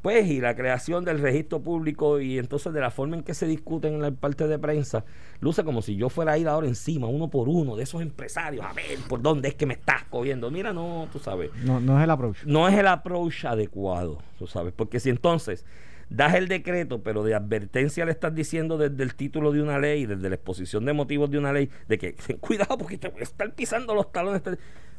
[0.01, 3.47] Pues, y la creación del registro público y entonces de la forma en que se
[3.47, 5.06] discuten en la parte de prensa,
[5.39, 8.63] luce como si yo fuera a ir ahora encima, uno por uno, de esos empresarios,
[8.63, 10.51] a ver por dónde es que me estás cogiendo.
[10.51, 11.49] Mira, no, tú sabes.
[11.63, 12.43] No, no es el approach.
[12.45, 15.65] No es el approach adecuado, tú sabes, porque si entonces
[16.10, 20.06] das el decreto, pero de advertencia le estás diciendo desde el título de una ley,
[20.06, 23.24] desde la exposición de motivos de una ley, de que cuidado porque te voy a
[23.24, 24.41] estar pisando los talones.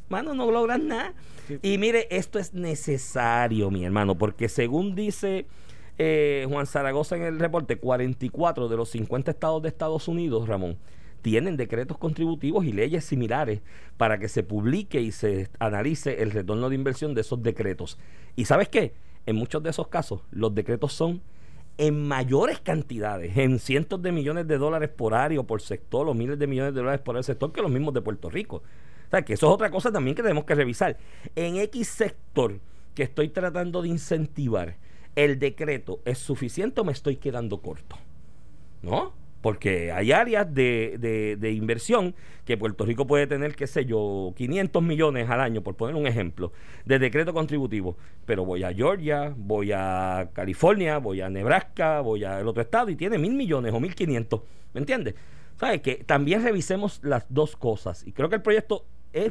[0.09, 1.13] Mano, no logras nada.
[1.61, 5.47] Y mire, esto es necesario, mi hermano, porque según dice
[5.97, 10.77] eh, Juan Zaragoza en el reporte, 44 de los 50 estados de Estados Unidos, Ramón,
[11.21, 13.61] tienen decretos contributivos y leyes similares
[13.97, 17.97] para que se publique y se analice el retorno de inversión de esos decretos.
[18.35, 18.93] ¿Y sabes qué?
[19.27, 21.21] En muchos de esos casos los decretos son
[21.77, 26.15] en mayores cantidades, en cientos de millones de dólares por área o por sector, o
[26.15, 28.57] miles de millones de dólares por el sector, que los mismos de Puerto Rico.
[28.57, 30.97] O sea, que eso es otra cosa también que tenemos que revisar.
[31.35, 32.59] En X sector
[32.95, 34.77] que estoy tratando de incentivar,
[35.15, 37.95] ¿el decreto es suficiente o me estoy quedando corto?
[38.81, 39.13] ¿No?
[39.47, 44.83] Porque hay áreas de, de, inversión que Puerto Rico puede tener, qué sé yo, 500
[44.83, 46.51] millones al año, por poner un ejemplo,
[46.83, 47.95] de decreto contributivo.
[48.25, 52.97] Pero voy a Georgia, voy a California, voy a Nebraska, voy al otro estado y
[52.97, 54.41] tiene mil millones o mil quinientos.
[54.73, 55.15] ¿Me entiendes?
[55.55, 55.79] ¿Sabes?
[55.79, 58.05] Que también revisemos las dos cosas.
[58.05, 58.83] Y creo que el proyecto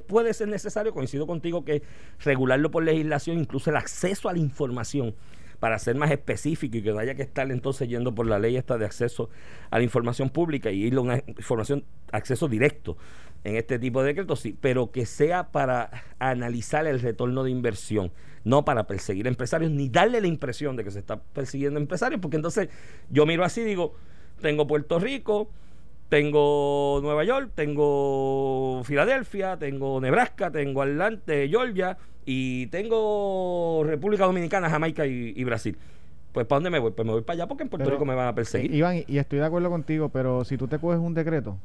[0.07, 1.83] puede ser necesario, coincido contigo, que
[2.20, 5.14] regularlo por legislación, incluso el acceso a la información
[5.59, 8.57] para ser más específico y que no haya que estar entonces yendo por la ley
[8.57, 9.31] esta de acceso
[9.71, 12.97] a la información pública y irle a una información, acceso directo
[13.45, 18.12] en este tipo de decretos, sí, pero que sea para analizar el retorno de inversión,
[18.45, 22.37] no para perseguir empresarios, ni darle la impresión de que se está persiguiendo empresarios, porque
[22.37, 22.69] entonces
[23.09, 23.95] yo miro así digo,
[24.40, 25.49] tengo Puerto Rico,
[26.09, 35.07] tengo Nueva York, tengo Filadelfia, tengo Nebraska, tengo Atlanta, Georgia y tengo República Dominicana, Jamaica
[35.07, 35.79] y Brasil.
[36.37, 36.90] Pues ¿para dónde me voy?
[36.90, 38.75] Pues me voy para allá porque en Puerto Rico me van a perseguir.
[38.75, 41.57] Iván, y estoy de acuerdo contigo, pero si tú te coges un decreto,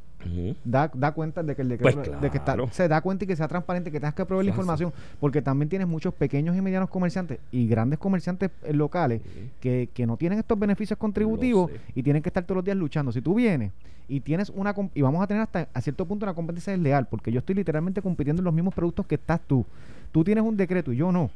[0.64, 3.28] da, da cuenta de que el decreto pues de que está, se da cuenta y
[3.28, 6.62] que sea transparente, que tengas que proveer la información, porque también tienes muchos pequeños y
[6.62, 9.22] medianos comerciantes y grandes comerciantes eh, locales
[9.60, 13.12] que, que no tienen estos beneficios contributivos y tienen que estar todos los días luchando.
[13.12, 13.74] Si tú vienes
[14.08, 17.30] y tienes una y vamos a tener hasta a cierto punto una competencia desleal, porque
[17.30, 19.66] yo estoy literalmente compitiendo en los mismos productos que estás tú.
[20.14, 21.30] Tú tienes un decreto y yo no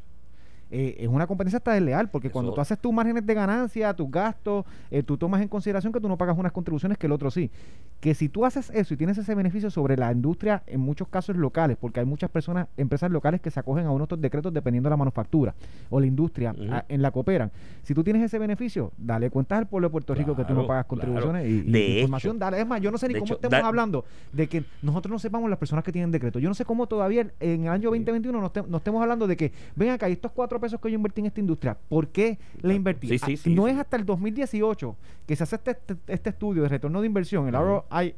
[0.71, 4.09] eh, es una competencia hasta desleal, porque cuando tú haces tus márgenes de ganancia, tus
[4.09, 7.31] gastos, eh, tú tomas en consideración que tú no pagas unas contribuciones que el otro
[7.31, 7.51] sí.
[7.99, 11.35] Que si tú haces eso y tienes ese beneficio sobre la industria, en muchos casos
[11.35, 14.87] locales, porque hay muchas personas, empresas locales que se acogen a unos otros decretos dependiendo
[14.87, 15.55] de la manufactura
[15.89, 16.53] o la industria
[16.87, 17.51] en la que operan.
[17.83, 20.67] Si tú tienes ese beneficio, dale cuentas al pueblo de Puerto Rico que tú no
[20.67, 22.59] pagas contribuciones y, de información, dale.
[22.59, 25.59] Es más, yo no sé ni cómo estemos hablando de que nosotros no sepamos las
[25.59, 26.39] personas que tienen decreto.
[26.39, 29.89] Yo no sé cómo todavía en el año 2021 no, estemos hablando de que, ven
[29.89, 33.09] acá, estos cuatro pesos que yo invertí en esta industria, ¿por qué le invertí?
[33.21, 37.01] Ah, no es hasta el 2018 que se hace este, este, este, estudio de retorno
[37.01, 38.15] de inversión, el ROI,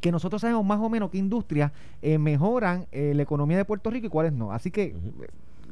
[0.00, 3.88] que nosotros sabemos más o menos qué industrias eh, mejoran eh, la economía de Puerto
[3.90, 4.52] Rico y cuáles no.
[4.52, 4.94] Así que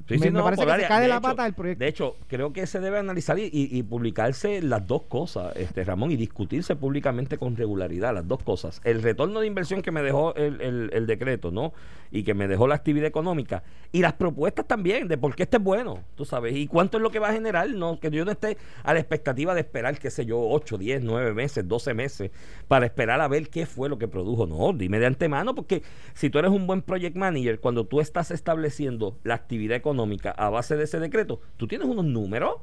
[0.08, 1.84] me, parece que se cae de, la pata del proyecto.
[1.84, 6.16] De hecho, creo que se debe analizar y, publicarse las dos cosas, este Ramón, y
[6.16, 8.80] discutirse públicamente con regularidad las dos cosas.
[8.84, 11.72] El retorno de inversión que me dejó el, el, decreto, ¿no?
[12.10, 13.62] Y que me dejó la actividad económica.
[13.90, 16.54] Y las propuestas también de por qué este es bueno, tú sabes.
[16.56, 17.98] Y cuánto es lo que va a generar, ¿no?
[17.98, 21.34] Que yo no esté a la expectativa de esperar, qué sé yo, 8, 10, 9
[21.34, 22.30] meses, 12 meses,
[22.68, 24.46] para esperar a ver qué fue lo que produjo.
[24.46, 25.82] No, dime de antemano, porque
[26.14, 29.91] si tú eres un buen project manager, cuando tú estás estableciendo la actividad económica,
[30.36, 32.56] a base de ese decreto, tú tienes unos números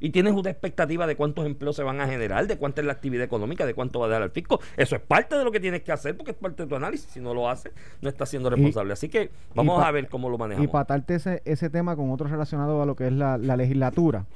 [0.00, 2.92] y tienes una expectativa de cuántos empleos se van a generar, de cuánta es la
[2.92, 4.60] actividad económica, de cuánto va a dar al fisco.
[4.76, 7.08] Eso es parte de lo que tienes que hacer porque es parte de tu análisis.
[7.10, 7.72] Si no lo haces,
[8.02, 8.92] no estás siendo responsable.
[8.92, 10.68] Así que vamos a ver cómo lo manejamos.
[10.68, 14.26] Y patarte ese, ese tema con otro relacionado a lo que es la, legislatura.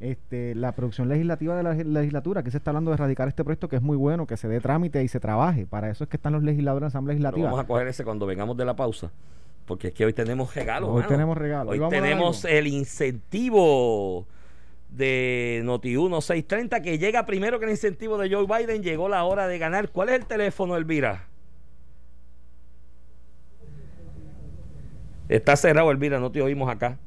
[0.00, 3.68] Este, la producción legislativa de la legislatura, que se está hablando de erradicar este proyecto,
[3.68, 5.66] que es muy bueno, que se dé trámite y se trabaje.
[5.66, 7.44] Para eso es que están los legisladores en la Asamblea Legislativa.
[7.50, 9.10] vamos a coger ese cuando vengamos de la pausa
[9.70, 10.90] porque es que hoy tenemos regalos.
[10.90, 11.78] Hoy tenemos regalos.
[11.78, 14.26] Hoy, tenemos el incentivo
[14.88, 18.82] de Noti 1630 que llega primero que el incentivo de Joe Biden.
[18.82, 19.90] Llegó la hora de ganar.
[19.90, 21.28] ¿Cuál es el teléfono, Elvira?
[25.28, 26.98] Está cerrado, Elvira, no te oímos acá.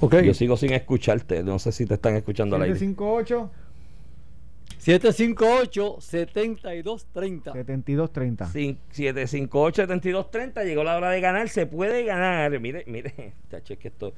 [0.00, 0.24] Okay.
[0.24, 2.78] Yo sigo sin escucharte, no sé si te están escuchando al aire.
[2.78, 3.50] 58
[4.88, 7.52] 758-7230.
[7.52, 8.46] 7230.
[8.46, 12.58] Cin- 758-7230 llegó la hora de ganar, se puede ganar.
[12.58, 14.14] Mire, mire, chacho, es que esto.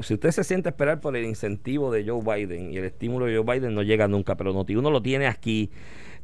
[0.00, 3.26] Si usted se siente a esperar por el incentivo de Joe Biden y el estímulo
[3.26, 5.70] de Joe Biden no llega nunca, pero Noti1 lo tiene aquí.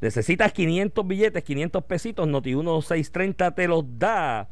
[0.00, 4.48] Necesitas 500 billetes, 500 pesitos, Noti1 630 te los da.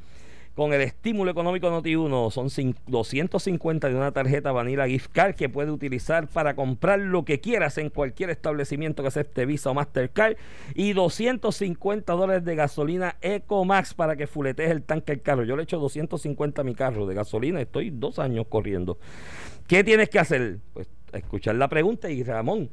[0.58, 5.48] Con el estímulo económico Noti1 son cin- 250 de una tarjeta Vanilla Gift Card que
[5.48, 10.34] puede utilizar para comprar lo que quieras en cualquier establecimiento que acepte Visa o Mastercard
[10.74, 15.44] y 250 dólares de gasolina EcoMax para que fuletees el tanque del carro.
[15.44, 18.98] Yo le echo 250 a mi carro de gasolina, estoy dos años corriendo.
[19.68, 20.58] ¿Qué tienes que hacer?
[20.74, 22.68] Pues escuchar la pregunta y Ramón,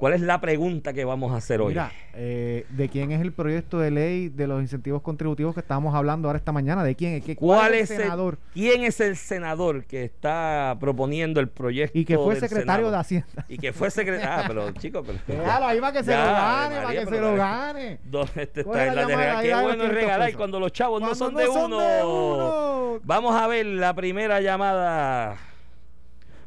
[0.00, 1.68] ¿cuál es la pregunta que vamos a hacer hoy?
[1.68, 5.94] Mira, eh, ¿de quién es el proyecto de ley de los incentivos contributivos que estábamos
[5.94, 6.82] hablando ahora esta mañana?
[6.82, 7.20] ¿De quién?
[7.20, 8.38] ¿Qué- ¿Cuál es el el- senador?
[8.54, 11.96] ¿Quién es el senador que está proponiendo el proyecto?
[11.98, 12.90] Y que fue del secretario Senado?
[12.90, 13.44] de Hacienda.
[13.48, 14.30] Y que fue secretario.
[14.40, 15.18] Ah, pero chico, pero.
[15.42, 17.98] Déjalo ahí para que se Ya, lo gane, María, para que pero se lo gane.
[18.04, 19.42] ¿Dónde este está en la de regalar?
[19.44, 23.00] Qué bueno es 500 regalar cuando los chavos no son no de son de uno.
[23.04, 25.36] Vamos a ver la primera llamada.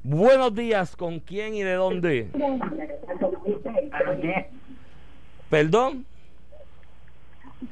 [0.04, 2.30] Buenos días, ¿con quién y de dónde?
[5.50, 6.06] ¿Perdón?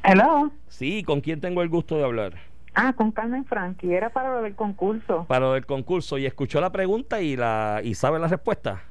[0.02, 0.50] Hello.
[0.70, 2.36] Sí, ¿con quién tengo el gusto de hablar?
[2.74, 5.26] Ah, con Carmen Franqui, era para lo del concurso.
[5.28, 6.18] Para lo del concurso.
[6.18, 8.82] ¿Y escuchó la pregunta y la y sabe la respuesta?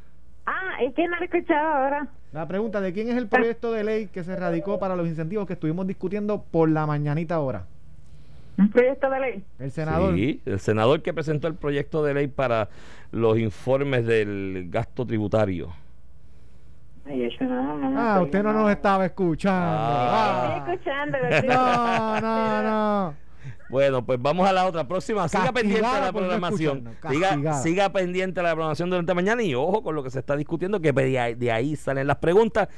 [0.44, 2.08] Ah, es que no lo he escuchado ahora.
[2.32, 5.46] La pregunta, ¿de quién es el proyecto de ley que se radicó para los incentivos
[5.46, 7.64] que estuvimos discutiendo por la mañanita ahora?
[8.60, 9.44] Un proyecto de ley.
[9.58, 10.14] El senador.
[10.14, 12.68] Sí, el senador que presentó el proyecto de ley para
[13.10, 15.70] los informes del gasto tributario.
[17.06, 18.60] Ay, eso no, no, Ah, usted no no.
[18.62, 19.58] nos estaba escuchando.
[19.66, 20.56] Ah.
[20.58, 21.18] Estoy escuchando.
[21.18, 23.14] lo estoy- No, no, no.
[23.70, 25.28] Bueno, pues vamos a la otra próxima.
[25.28, 26.88] Siga Castigada pendiente de la programación.
[27.08, 30.36] siga, siga pendiente de la programación durante mañana y ojo con lo que se está
[30.36, 32.68] discutiendo, que de ahí, de ahí salen las preguntas.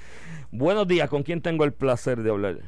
[0.50, 2.58] Buenos días, ¿con quién tengo el placer de hablar?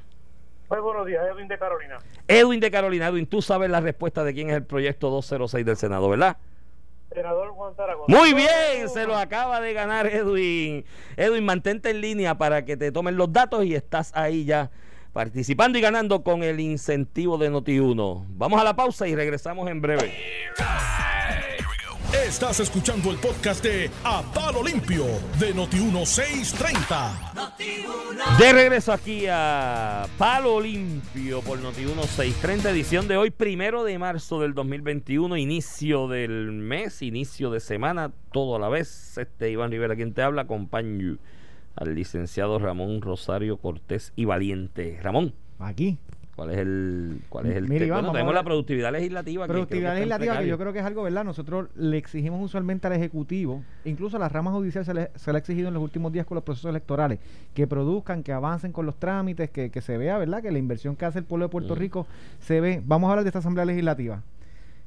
[0.75, 1.99] Muy buenos días, Edwin de Carolina.
[2.27, 3.07] Edwin de Carolina.
[3.07, 6.37] Edwin, tú sabes la respuesta de quién es el proyecto 206 del Senado, ¿verdad?
[7.13, 8.13] Senador Juan Zaragoza.
[8.13, 10.85] Muy bien, se lo acaba de ganar Edwin.
[11.17, 14.73] Edwin, mantente en línea para que te tomen los datos y estás ahí ya
[15.13, 18.25] participando y ganando con el incentivo de Noti1.
[18.31, 20.13] Vamos a la pausa y regresamos en breve.
[22.23, 25.05] Estás escuchando el podcast de A Palo Limpio
[25.39, 28.39] de Noti1630.
[28.39, 34.41] De regreso aquí a Palo Limpio por Noti1 630, edición de hoy, primero de marzo
[34.41, 39.19] del 2021, inicio del mes, inicio de semana, todo a la vez.
[39.19, 41.19] Este Iván Rivera, quien te habla, acompaño
[41.75, 45.01] al licenciado Ramón Rosario Cortés y Valiente.
[45.03, 45.99] Ramón, Aquí.
[46.37, 49.45] ¿Cuál es el cuál es el Mire, te- Iván, bueno, tenemos la productividad legislativa?
[49.45, 51.25] que que Productividad está en legislativa, que yo creo que es algo, ¿verdad?
[51.25, 55.37] Nosotros le exigimos usualmente al Ejecutivo, incluso a la rama judicial se le, se le
[55.37, 57.19] ha exigido en los últimos días con los procesos electorales,
[57.55, 60.43] que produzcan, que avancen con los trámites, que, que se vea, ¿verdad?
[60.43, 61.79] Que la inversión que hace el pueblo de Puerto Mm.
[61.79, 62.07] Rico
[62.41, 62.83] se ve.
[62.85, 64.23] Vamos a hablar de esta Asamblea Legislativa,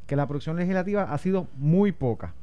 [0.06, 2.34] que la producción legislativa ha sido muy poca.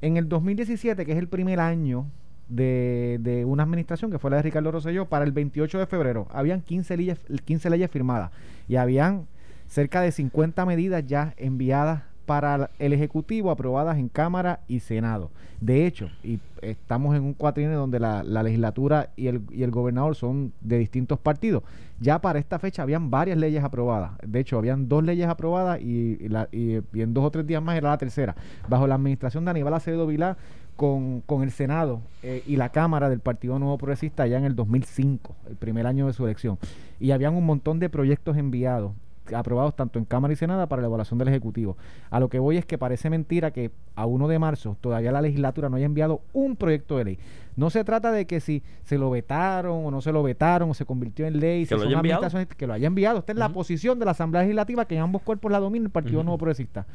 [0.00, 2.06] En el 2017, que es el primer año
[2.48, 6.26] de, de una administración, que fue la de Ricardo Rosselló, para el 28 de febrero,
[6.30, 8.30] habían 15 leyes, 15 leyes firmadas
[8.68, 9.26] y habían
[9.66, 15.30] cerca de 50 medidas ya enviadas para el Ejecutivo, aprobadas en Cámara y Senado.
[15.62, 19.70] De hecho, y estamos en un cuatrienio donde la, la legislatura y el, y el
[19.70, 21.62] gobernador son de distintos partidos.
[22.00, 24.12] Ya para esta fecha habían varias leyes aprobadas.
[24.22, 26.18] De hecho, habían dos leyes aprobadas y,
[26.52, 28.36] y en dos o tres días más era la tercera.
[28.68, 30.36] Bajo la administración de Aníbal Acevedo Vilá
[30.78, 34.54] con, con el Senado eh, y la Cámara del Partido Nuevo Progresista ya en el
[34.54, 36.56] 2005, el primer año de su elección.
[37.00, 38.92] Y habían un montón de proyectos enviados
[39.34, 41.76] aprobados tanto en Cámara y Senado para la evaluación del Ejecutivo.
[42.10, 45.20] A lo que voy es que parece mentira que a 1 de marzo todavía la
[45.20, 47.18] legislatura no haya enviado un proyecto de ley.
[47.56, 50.74] No se trata de que si se lo vetaron o no se lo vetaron o
[50.74, 53.18] se convirtió en ley, si ¿Que lo son que lo haya enviado.
[53.18, 55.90] Esta es la posición de la Asamblea Legislativa que en ambos cuerpos la domina el
[55.90, 56.22] Partido.
[56.22, 56.86] Nuevo Progresista.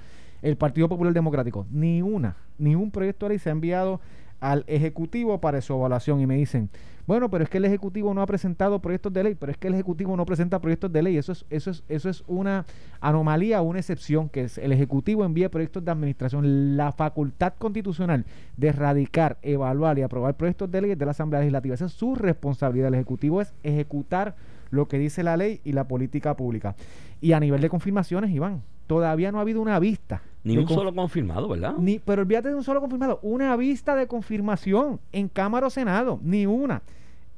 [0.44, 1.66] El Partido Popular Democrático.
[1.72, 4.00] Ni una, ni un proyecto de ley se ha enviado
[4.40, 6.70] al Ejecutivo para su evaluación y me dicen,
[7.08, 9.68] bueno, pero es que el Ejecutivo no ha presentado proyectos de ley, pero es que
[9.70, 11.18] el Ejecutivo no presenta proyectos de ley.
[11.18, 12.66] Eso es, eso es, eso es una
[13.00, 16.76] anomalía, una excepción, que es el Ejecutivo envíe proyectos de administración.
[16.76, 18.26] La facultad constitucional
[18.58, 21.76] de erradicar, evaluar y aprobar proyectos de ley de la Asamblea Legislativa.
[21.76, 22.90] Esa es su responsabilidad.
[22.90, 24.36] El Ejecutivo es ejecutar
[24.72, 26.76] lo que dice la ley y la política pública.
[27.22, 30.22] Y a nivel de confirmaciones, Iván, todavía no ha habido una vista.
[30.44, 31.76] Ni un solo confirmado, ¿verdad?
[31.80, 36.20] ni, pero olvídate de un solo confirmado, una vista de confirmación en Cámara o Senado,
[36.22, 36.82] ni una.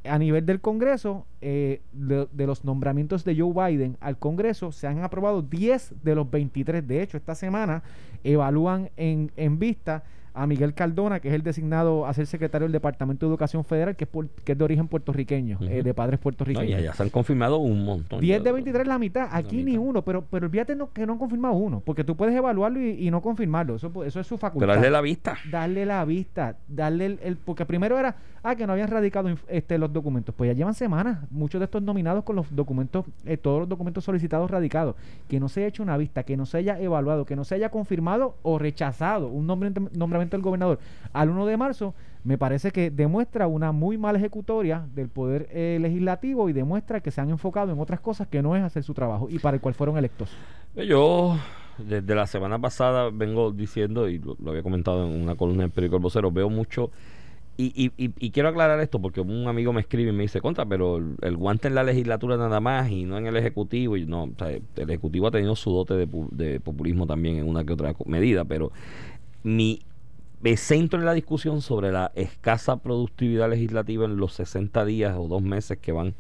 [0.06, 4.88] a nivel del Congreso, eh, de, de los nombramientos de Joe Biden al Congreso, se
[4.88, 6.88] han aprobado 10 de los 23.
[6.88, 7.84] De hecho, esta semana
[8.24, 10.04] evalúan en, en vista
[10.36, 13.96] a Miguel Cardona, que es el designado a ser secretario del Departamento de Educación Federal,
[13.96, 16.70] que es, por- que es de origen puertorriqueño, eh, de padres No, puertorriqueños.
[16.70, 18.20] y allá se han confirmado un montón.
[18.20, 19.82] 10 de Yo- 23 la mitad, aquí ni mitad.
[19.82, 23.08] uno, pero pero olvídate no, que no han confirmado uno, porque tú puedes evaluarlo y,
[23.08, 24.68] y no confirmarlo, eso, eso es su facultad.
[24.68, 25.38] Pero hazle la vista.
[25.50, 29.78] darle la vista, darle el, el- porque primero era, ah, que no habían radicado este,
[29.78, 33.60] los documentos, pues ya llevan semanas, muchos de estos nominados con los documentos, eh, todos
[33.62, 34.96] los documentos solicitados radicados,
[35.28, 37.56] que no se haya hecho una vista, que no se haya evaluado, que no se
[37.56, 40.80] haya confirmado o rechazado un nombramiento, del gobernador
[41.12, 45.78] al 1 de marzo, me parece que demuestra una muy mala ejecutoria del poder eh,
[45.82, 48.94] legislativo y demuestra que se han enfocado en otras cosas que no es hacer su
[48.94, 50.30] trabajo y para el cual fueron electos.
[50.76, 51.38] Yo,
[51.78, 55.72] desde la semana pasada, vengo diciendo, y lo, lo había comentado en una columna del
[55.72, 56.92] periódico El Vocero, veo mucho.
[57.58, 60.66] Y, y, y, quiero aclarar esto porque un amigo me escribe y me dice, contra,
[60.66, 63.96] pero el, guante en la legislatura nada más y no en el Ejecutivo.
[63.96, 67.48] Y no, o sea, el Ejecutivo ha tenido su dote de, de populismo también en
[67.48, 68.74] una que otra medida, pero
[69.44, 69.82] mi
[70.42, 75.28] me centro en la discusión sobre la escasa productividad legislativa en los 60 días o
[75.28, 76.14] dos meses que van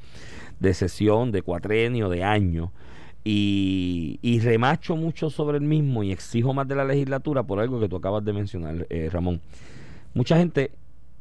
[0.59, 2.71] de sesión, de cuatrenio, de año.
[3.23, 7.79] Y, y remacho mucho sobre el mismo y exijo más de la legislatura por algo
[7.79, 9.41] que tú acabas de mencionar, eh, Ramón.
[10.15, 10.71] Mucha gente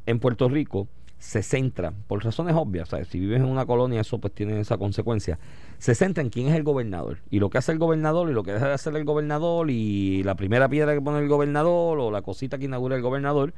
[0.05, 0.87] en Puerto Rico
[1.17, 5.39] se centra, por razones obvias, si vives en una colonia eso pues tiene esa consecuencia,
[5.79, 7.19] se centra en quién es el gobernador.
[7.31, 10.23] Y lo que hace el gobernador y lo que deja de hacer el gobernador y
[10.23, 13.53] la primera piedra que pone el gobernador o la cosita que inaugura el gobernador,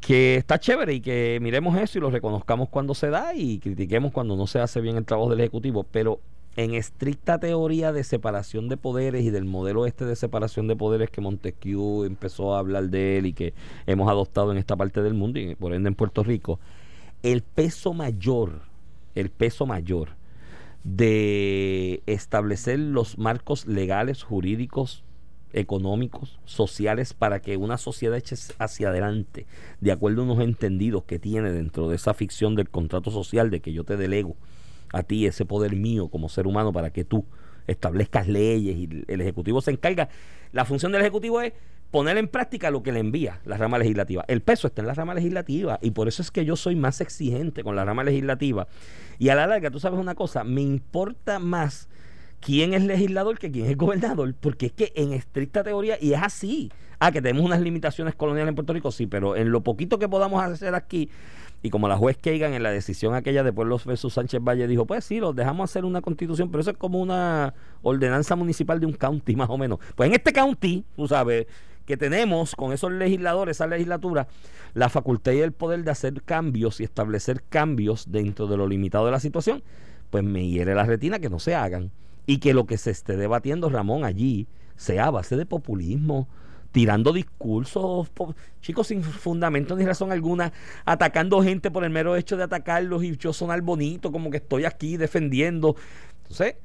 [0.00, 4.12] que está chévere y que miremos eso y lo reconozcamos cuando se da y critiquemos
[4.12, 6.20] cuando no se hace bien el trabajo del Ejecutivo, pero
[6.56, 11.10] en estricta teoría de separación de poderes y del modelo este de separación de poderes
[11.10, 13.54] que Montesquieu empezó a hablar de él y que
[13.86, 16.58] hemos adoptado en esta parte del mundo y por ende en Puerto Rico,
[17.22, 18.62] el peso mayor,
[19.14, 20.10] el peso mayor
[20.82, 25.04] de establecer los marcos legales, jurídicos,
[25.52, 29.46] económicos, sociales, para que una sociedad eche hacia adelante,
[29.80, 33.60] de acuerdo a unos entendidos que tiene dentro de esa ficción del contrato social de
[33.60, 34.36] que yo te delego
[34.92, 37.24] a ti ese poder mío como ser humano para que tú
[37.66, 40.08] establezcas leyes y el Ejecutivo se encarga.
[40.52, 41.52] La función del Ejecutivo es
[41.90, 44.24] poner en práctica lo que le envía la rama legislativa.
[44.28, 47.00] El peso está en la rama legislativa y por eso es que yo soy más
[47.00, 48.68] exigente con la rama legislativa.
[49.18, 51.88] Y a la larga, tú sabes una cosa, me importa más
[52.40, 56.22] quién es legislador que quién es gobernador, porque es que en estricta teoría, y es
[56.22, 59.98] así, ah, que tenemos unas limitaciones coloniales en Puerto Rico, sí, pero en lo poquito
[59.98, 61.10] que podamos hacer aquí,
[61.62, 64.86] y como la juez Kagan en la decisión aquella de Pueblos versus Sánchez Valle dijo,
[64.86, 68.86] pues sí, los dejamos hacer una constitución, pero eso es como una ordenanza municipal de
[68.86, 69.78] un county más o menos.
[69.94, 71.46] Pues en este county, tú sabes,
[71.84, 74.28] que tenemos con esos legisladores, esa legislatura,
[74.74, 79.04] la facultad y el poder de hacer cambios y establecer cambios dentro de lo limitado
[79.06, 79.62] de la situación,
[80.08, 81.90] pues me hiere la retina que no se hagan
[82.26, 84.46] y que lo que se esté debatiendo, Ramón, allí
[84.76, 86.28] sea base de populismo,
[86.72, 88.10] tirando discursos,
[88.60, 90.52] chicos, sin fundamento ni razón alguna,
[90.84, 94.64] atacando gente por el mero hecho de atacarlos y yo sonar bonito, como que estoy
[94.64, 95.76] aquí defendiendo.
[96.22, 96.56] Entonces,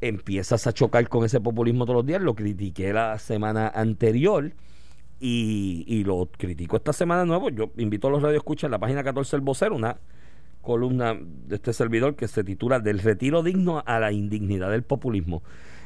[0.00, 2.22] empiezas a chocar con ese populismo todos los días.
[2.22, 4.52] Lo critiqué la semana anterior
[5.20, 7.50] y, lo critico esta semana nuevo.
[7.50, 9.98] Yo invito a los radioescuchas en la página 14 del vocero, una
[10.62, 15.42] columna de este servidor que se titula Del retiro digno a la indignidad del populismo.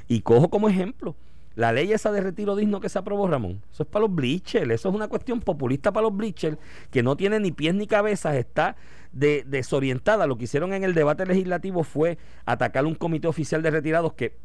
[0.09, 1.17] Y cojo como ejemplo
[1.55, 3.63] la ley esa de retiro digno que se aprobó, Ramón.
[3.73, 4.71] Eso es para los bleachers.
[4.71, 6.57] Eso es una cuestión populista para los bleachers
[6.91, 8.37] que no tiene ni pies ni cabezas.
[8.37, 8.77] Está
[9.13, 10.27] de- desorientada.
[10.27, 14.37] Lo que hicieron en el debate legislativo fue atacar un comité oficial de retirados que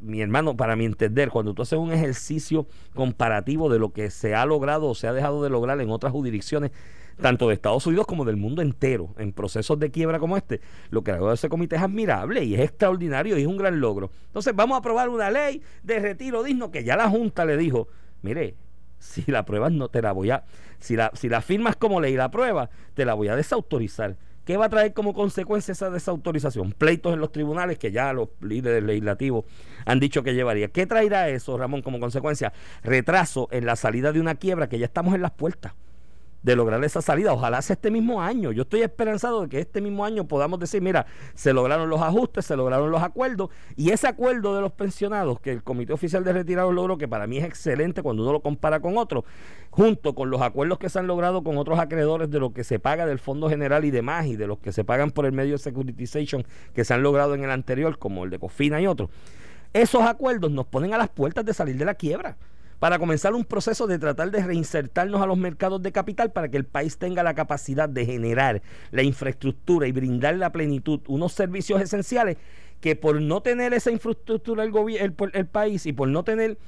[0.00, 4.34] mi hermano, para mi entender, cuando tú haces un ejercicio comparativo de lo que se
[4.34, 6.70] ha logrado o se ha dejado de lograr en otras jurisdicciones,
[7.20, 11.02] tanto de Estados Unidos como del mundo entero, en procesos de quiebra como este, lo
[11.02, 14.10] que ha logrado ese comité es admirable y es extraordinario y es un gran logro.
[14.26, 17.88] Entonces, vamos a aprobar una ley de retiro digno que ya la Junta le dijo,
[18.22, 18.54] mire,
[18.98, 20.44] si la pruebas no te la voy a,
[20.78, 24.16] si la, si la firmas como ley y la prueba, te la voy a desautorizar.
[24.44, 26.72] ¿Qué va a traer como consecuencia esa desautorización?
[26.72, 29.44] Pleitos en los tribunales que ya los líderes legislativos
[29.84, 30.68] han dicho que llevaría.
[30.68, 32.54] ¿Qué traerá eso, Ramón, como consecuencia?
[32.82, 35.74] Retraso en la salida de una quiebra que ya estamos en las puertas
[36.42, 37.32] de lograr esa salida.
[37.32, 38.52] Ojalá sea este mismo año.
[38.52, 42.46] Yo estoy esperanzado de que este mismo año podamos decir, mira, se lograron los ajustes,
[42.46, 46.32] se lograron los acuerdos y ese acuerdo de los pensionados que el Comité Oficial de
[46.32, 49.24] Retirados logró, que para mí es excelente cuando uno lo compara con otros,
[49.70, 52.78] junto con los acuerdos que se han logrado con otros acreedores de lo que se
[52.78, 55.52] paga del Fondo General y demás y de los que se pagan por el medio
[55.52, 59.10] de securitization que se han logrado en el anterior, como el de Cofina y otros.
[59.72, 62.36] Esos acuerdos nos ponen a las puertas de salir de la quiebra.
[62.78, 66.56] Para comenzar un proceso de tratar de reinsertarnos a los mercados de capital para que
[66.56, 71.80] el país tenga la capacidad de generar la infraestructura y brindar la plenitud, unos servicios
[71.80, 72.36] esenciales
[72.80, 76.58] que por no tener esa infraestructura el, el país y por no tener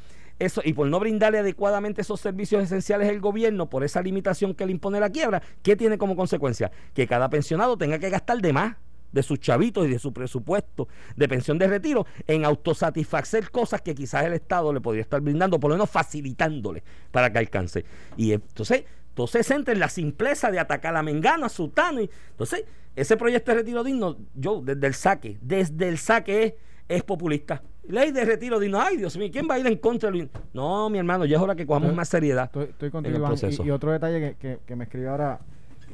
[0.41, 4.67] eso y por no brindarle adecuadamente esos servicios esenciales el gobierno por esa limitación que
[4.67, 6.73] le impone la quiebra, ¿qué tiene como consecuencia?
[6.95, 8.77] Que cada pensionado tenga que gastar de más
[9.13, 13.95] de sus chavitos y de su presupuesto de pensión de retiro en autosatisfacer cosas que
[13.95, 17.85] quizás el Estado le podría estar brindando, por lo menos facilitándole para que alcance.
[18.17, 22.01] Y entonces, entonces entra en la simpleza de atacar a Mengano, a Sutano.
[22.01, 22.65] Y, entonces,
[22.97, 26.55] ese proyecto de retiro digno, yo desde el saque, desde el saque es,
[26.89, 27.63] es populista.
[27.89, 30.89] Ley de retiro digno, ay Dios mío, ¿quién va a ir en contra de No,
[30.91, 32.45] mi hermano, ya es hora que cojamos Estoy- más seriedad.
[32.45, 33.65] Estoy, estoy contigo, en el proceso.
[33.65, 35.41] Y, y otro detalle que, que, que me escribe ahora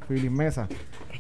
[0.09, 0.69] Philip Mesa,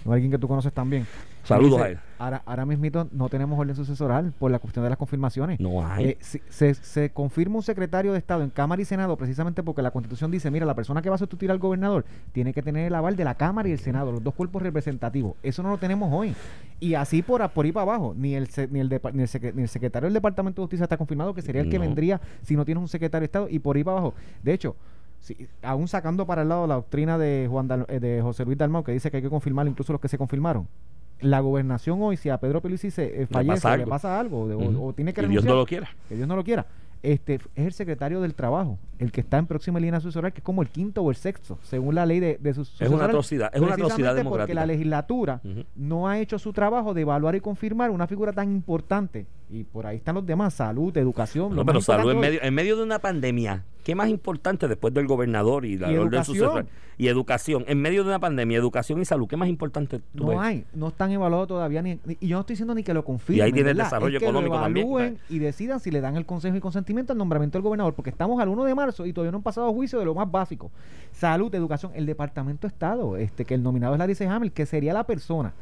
[0.07, 1.07] alguien que tú conoces también.
[1.47, 1.99] Saludos Dice, a él.
[2.19, 5.61] Ahora, ahora mismito no tenemos orden sucesoral por la cuestión de las confirmaciones.
[5.61, 6.05] No hay.
[6.07, 9.83] Eh, si- se, se confirma un secretario de Estado en Cámara y Senado precisamente porque
[9.83, 12.87] la Constitución dice, mira, la persona que va a sustituir al gobernador tiene que tener
[12.87, 15.35] el aval de la Cámara y el Senado, los dos cuerpos representativos.
[15.43, 16.35] Eso no lo tenemos hoy.
[16.81, 19.63] Y así por, ahí para abajo, ni el, ni, el depa- ni, el secre- ni
[19.63, 21.85] el secretario del Departamento de Justicia está confirmado, que sería el que No.
[21.85, 24.15] vendría si no tienes un secretario de Estado, y por ahí para abajo.
[24.43, 24.75] De hecho,
[25.21, 28.59] si- aún sacando para el lado la doctrina de Juan Dal- eh, de José Luis
[28.59, 30.67] Dalmau, que dice que hay que confirmar incluso los que se confirmaron.
[31.21, 33.91] La gobernación hoy, si a Pedro Pelici se eh, fallece, pasa le algo.
[33.91, 35.89] pasa algo, de- o- tiene que Y Dios renunciar, no lo quiera.
[36.09, 36.67] que Dios no lo quiera.
[37.03, 40.45] Este es el secretario del trabajo, el que está en próxima línea sucesoral, que es
[40.45, 43.51] como el quinto o el sexto, según la ley de, de su Es una atrocidad,
[43.55, 44.55] es una atrocidad precisamente Porque democrática.
[44.61, 45.41] la legislatura
[45.77, 49.27] no ha hecho su trabajo de evaluar y confirmar una figura tan importante.
[49.49, 51.51] Y por ahí están los demás, salud, educación.
[51.51, 53.65] No, lo pero salud en medio, en medio de una pandemia.
[53.85, 56.67] ¿Qué más importante después del gobernador y la Y orden sucesoral?
[56.99, 57.65] Y educación.
[57.69, 59.29] En medio de una pandemia, educación y salud.
[59.29, 60.39] ¿Qué más importante tú No ves?
[60.41, 63.39] hay, no están evaluados todavía ni, y yo no estoy diciendo ni que lo confirmen.
[63.39, 64.89] Y ahí tiene el desarrollo Es que lo económico también.
[64.89, 68.11] evalúen y decidan si le dan el consejo y consentimiento al nombramiento del gobernador, porque
[68.11, 70.73] estamos al 1 de marzo y todavía no han pasado juicio de lo más básico.
[71.13, 74.93] Salud, educación, el Departamento de Estado, este que el nominado es Larry Hamel, que sería
[74.93, 75.53] la persona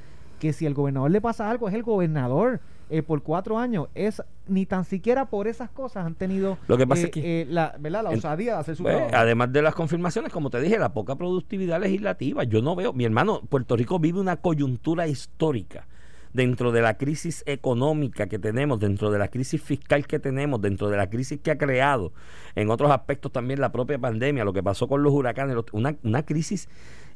[0.40, 2.60] que si al gobernador le pasa algo es el gobernador
[2.90, 3.88] eh, por cuatro años.
[3.94, 7.40] Es ni tan siquiera por esas cosas han tenido Lo que pasa eh, es que-
[7.42, 8.04] eh, la, ¿verdad?
[8.04, 10.92] la En- osadía de hacer su Pues, además de las confirmaciones, como te dije, la
[10.92, 12.44] poca productividad legislativa.
[12.44, 15.86] Yo no veo, mi hermano, Puerto Rico vive una coyuntura histórica
[16.32, 20.90] dentro de la crisis económica que tenemos, dentro de la crisis fiscal que tenemos, dentro
[20.90, 22.12] de la crisis que ha creado,
[22.56, 26.24] en otros aspectos también la propia pandemia, lo que pasó con los huracanes, una, una
[26.24, 26.68] crisis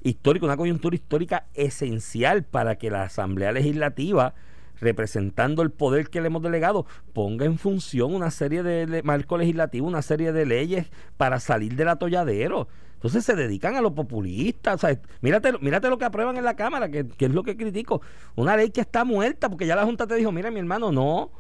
[0.05, 4.35] histórica, una coyuntura histórica esencial para que la Asamblea Legislativa
[4.81, 9.37] representando el poder que le hemos delegado, ponga en función una serie de le- marco
[9.39, 12.69] legislativo, una serie de leyes para salir del atolladero.
[12.95, 14.75] Entonces se dedican a lo populista.
[14.75, 18.01] O sea, mírate, mírate lo que aprueban en la Cámara, que, es lo que critico.
[18.35, 21.17] Una ley que está muerta, porque ya la Junta te dijo, mira mi hermano, no.
[21.23, 21.31] O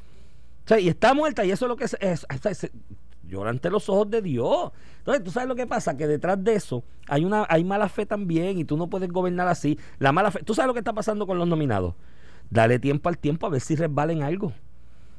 [0.66, 2.70] sea, y está muerta, y eso es lo que es- es-
[3.26, 4.70] llora ante los ojos de Dios.
[4.98, 8.06] Entonces, tú sabes lo que pasa, que detrás de eso hay una, hay mala fe
[8.06, 9.78] también, y tú no puedes gobernar así.
[9.98, 11.94] La mala fe, tú sabes lo que está pasando con los nominados.
[12.50, 14.52] Dale tiempo al tiempo a ver si resbalen algo.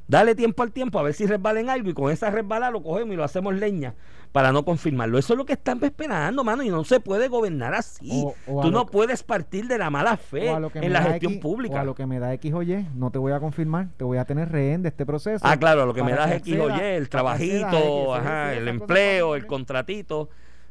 [0.08, 3.14] Dale tiempo al tiempo a ver si resbalen algo y con esa resbalada lo cogemos
[3.14, 3.94] y lo hacemos leña
[4.32, 5.20] para no confirmarlo.
[5.20, 8.10] Eso es lo que están esperando, mano, y no se puede gobernar así.
[8.26, 11.04] O- o a Tú no que- puedes partir de la mala fe a en la
[11.04, 11.76] gestión X- pública.
[11.76, 14.04] O a lo que me da X o Y, no te voy a confirmar, te
[14.04, 15.46] voy a tener rehén de este proceso.
[15.48, 18.68] Ah, claro, lo que me das X o Y, el a trabajito, X, ajá, el
[18.68, 20.30] empleo, el contratito,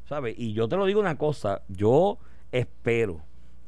[0.09, 0.35] ¿sabes?
[0.37, 2.19] Y yo te lo digo una cosa, yo
[2.51, 3.21] espero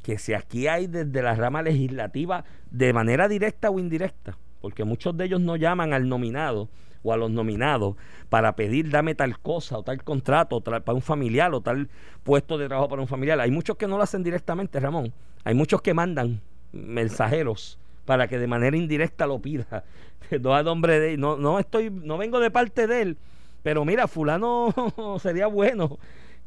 [0.03, 5.17] que si aquí hay desde la rama legislativa, de manera directa o indirecta, porque muchos
[5.17, 6.69] de ellos no llaman al nominado
[7.03, 7.97] o a los nominados
[8.29, 11.89] para pedir dame tal cosa o tal contrato o tal- para un familiar o tal
[12.23, 13.41] puesto de trabajo para un familiar.
[13.41, 15.13] Hay muchos que no lo hacen directamente, Ramón.
[15.45, 16.41] Hay muchos que mandan
[16.73, 19.85] mensajeros para que de manera indirecta lo pida.
[20.41, 23.17] No a nombre de no no estoy no vengo de parte de él,
[23.65, 24.73] pero mira, fulano
[25.21, 25.99] sería bueno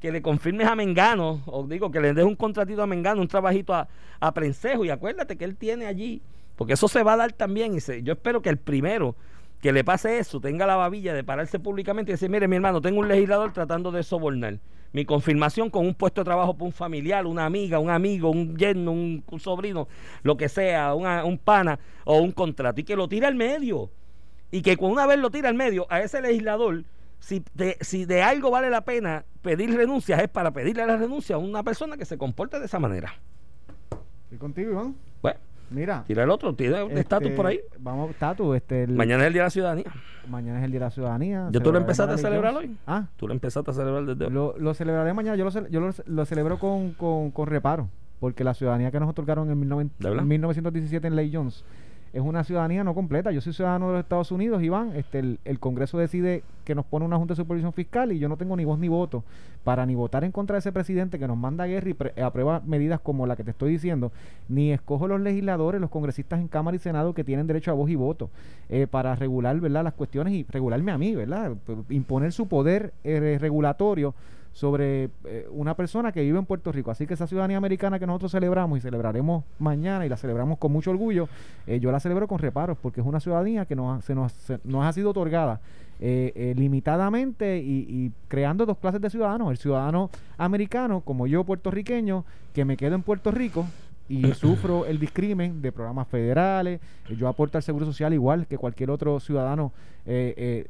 [0.04, 3.28] que le confirmes a Mengano, o digo que le des un contratito a Mengano, un
[3.30, 3.88] trabajito a,
[4.20, 6.22] a Prensejo, y acuérdate que él tiene allí,
[6.58, 9.16] porque eso se va a dar también, y se- yo espero que el primero
[9.62, 12.82] que le pase eso tenga la babilla de pararse públicamente y decir, mire mi hermano,
[12.82, 14.60] tengo un legislador tratando de sobornar.
[14.92, 18.58] Mi confirmación con un puesto de trabajo para un familiar, una amiga, un amigo, un
[18.58, 19.88] yerno, un, sobrino,
[20.24, 23.90] lo que sea, un pana o un contrato, y que lo tire al medio.
[24.52, 26.84] Y que con una vez lo tira al medio a ese legislador,
[27.24, 31.38] si de, si de algo vale la pena pedir renuncias, es para pedirle la renuncia
[31.38, 33.14] a una persona que se comporte de esa manera.
[34.26, 34.96] Estoy contigo, Iván.
[35.22, 36.04] Bueno, Mira.
[36.06, 37.62] tira el otro, tira un este, estatus por ahí.
[37.80, 38.58] Vamos, estatus.
[38.58, 39.86] Este, el- Mañana es el Día de la Ciudadanía.
[40.28, 41.48] mañana es el Día de la Ciudadanía.
[41.52, 42.76] ¿Ya tú lo empezaste a celebrar hoy?
[42.86, 44.32] Ah, Tú lo empezaste a celebrar desde hoy.
[44.34, 45.38] lo, lo celebraré mañana.
[45.38, 47.88] Yo lo, yo lo, lo celebro con, con, con reparo.
[48.20, 50.24] Porque la ciudadanía que nos otorgaron en, 19 ¿De verdad?
[50.24, 51.64] en 1917 en Ley Jones
[52.14, 53.32] es una ciudadanía no completa.
[53.32, 54.96] Yo soy ciudadano de los Estados Unidos, Iván.
[54.96, 58.38] Este, el, Congreso decide que nos pone una Junta de Supervisión Fiscal y yo no
[58.38, 59.24] tengo ni voz ni voto
[59.64, 62.62] para ni votar en contra de ese presidente que nos manda guerra y pre- aprueba
[62.66, 64.12] medidas como la que te estoy diciendo,
[64.48, 67.90] ni escojo los legisladores, los congresistas en Cámara y Senado que tienen derecho a voz
[67.90, 68.30] y voto
[68.70, 69.84] eh, para regular ¿verdad?
[69.84, 71.54] las cuestiones y regularme a mí, ¿verdad?
[71.90, 74.14] Imponer su poder eh, regulatorio
[74.54, 76.92] sobre eh, una persona que vive en Puerto Rico.
[76.92, 80.72] Así que esa ciudadanía americana que nosotros celebramos y celebraremos mañana y la celebramos con
[80.72, 81.28] mucho orgullo,
[81.68, 84.32] eh, yo la celebro con reparos porque es una ciudadanía que nos, ha- se nos,
[84.32, 85.60] se- nos ha sido otorgada
[86.00, 89.50] eh, eh, limitadamente y, y creando dos clases de ciudadanos.
[89.50, 92.24] El ciudadano americano, como yo puertorriqueño,
[92.54, 93.66] que me quedo en Puerto Rico
[94.08, 96.80] y sufro el discrimen de programas federales,
[97.18, 99.72] yo aporto al Seguro Social igual que cualquier otro ciudadano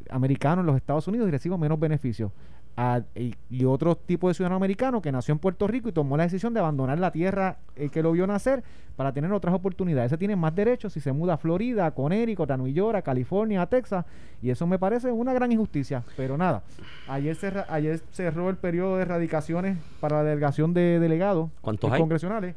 [0.09, 2.31] americano en los Estados Unidos y recibo menos beneficios.
[2.75, 6.17] A- y, y otro tipo de ciudadano americano que nació en Puerto Rico y tomó
[6.17, 8.63] la decisión de abandonar la tierra eh, que lo vio nacer
[8.95, 10.11] para tener otras oportunidades.
[10.11, 13.01] Ese tiene más derechos si se muda a Florida, a Connecticut, a New York, a
[13.03, 14.05] California, a Texas.
[14.41, 16.03] Y eso me parece una gran injusticia.
[16.17, 16.63] Pero nada,
[17.07, 21.99] ayer, cerra- ayer cerró el periodo de erradicaciones para la delegación de delegados ¿Cuántos hay?
[21.99, 22.55] congresionales.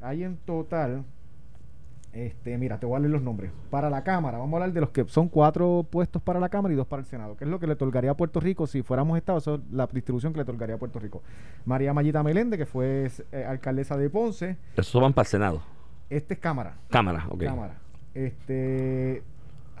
[0.00, 1.04] Hay en total,
[2.12, 3.50] este, mira, te voy a leer los nombres.
[3.70, 6.74] Para la Cámara, vamos a hablar de los que son cuatro puestos para la Cámara
[6.74, 8.82] y dos para el Senado, que es lo que le otorgaría a Puerto Rico si
[8.82, 11.22] fuéramos Estado, eso es la distribución que le otorgaría a Puerto Rico.
[11.64, 14.58] María Mayita Meléndez, que fue eh, alcaldesa de Ponce.
[14.76, 15.62] Eso van para el Senado.
[16.10, 16.74] Este es Cámara.
[16.90, 17.44] Cámara, ok.
[17.44, 17.76] Cámara.
[18.14, 19.22] Este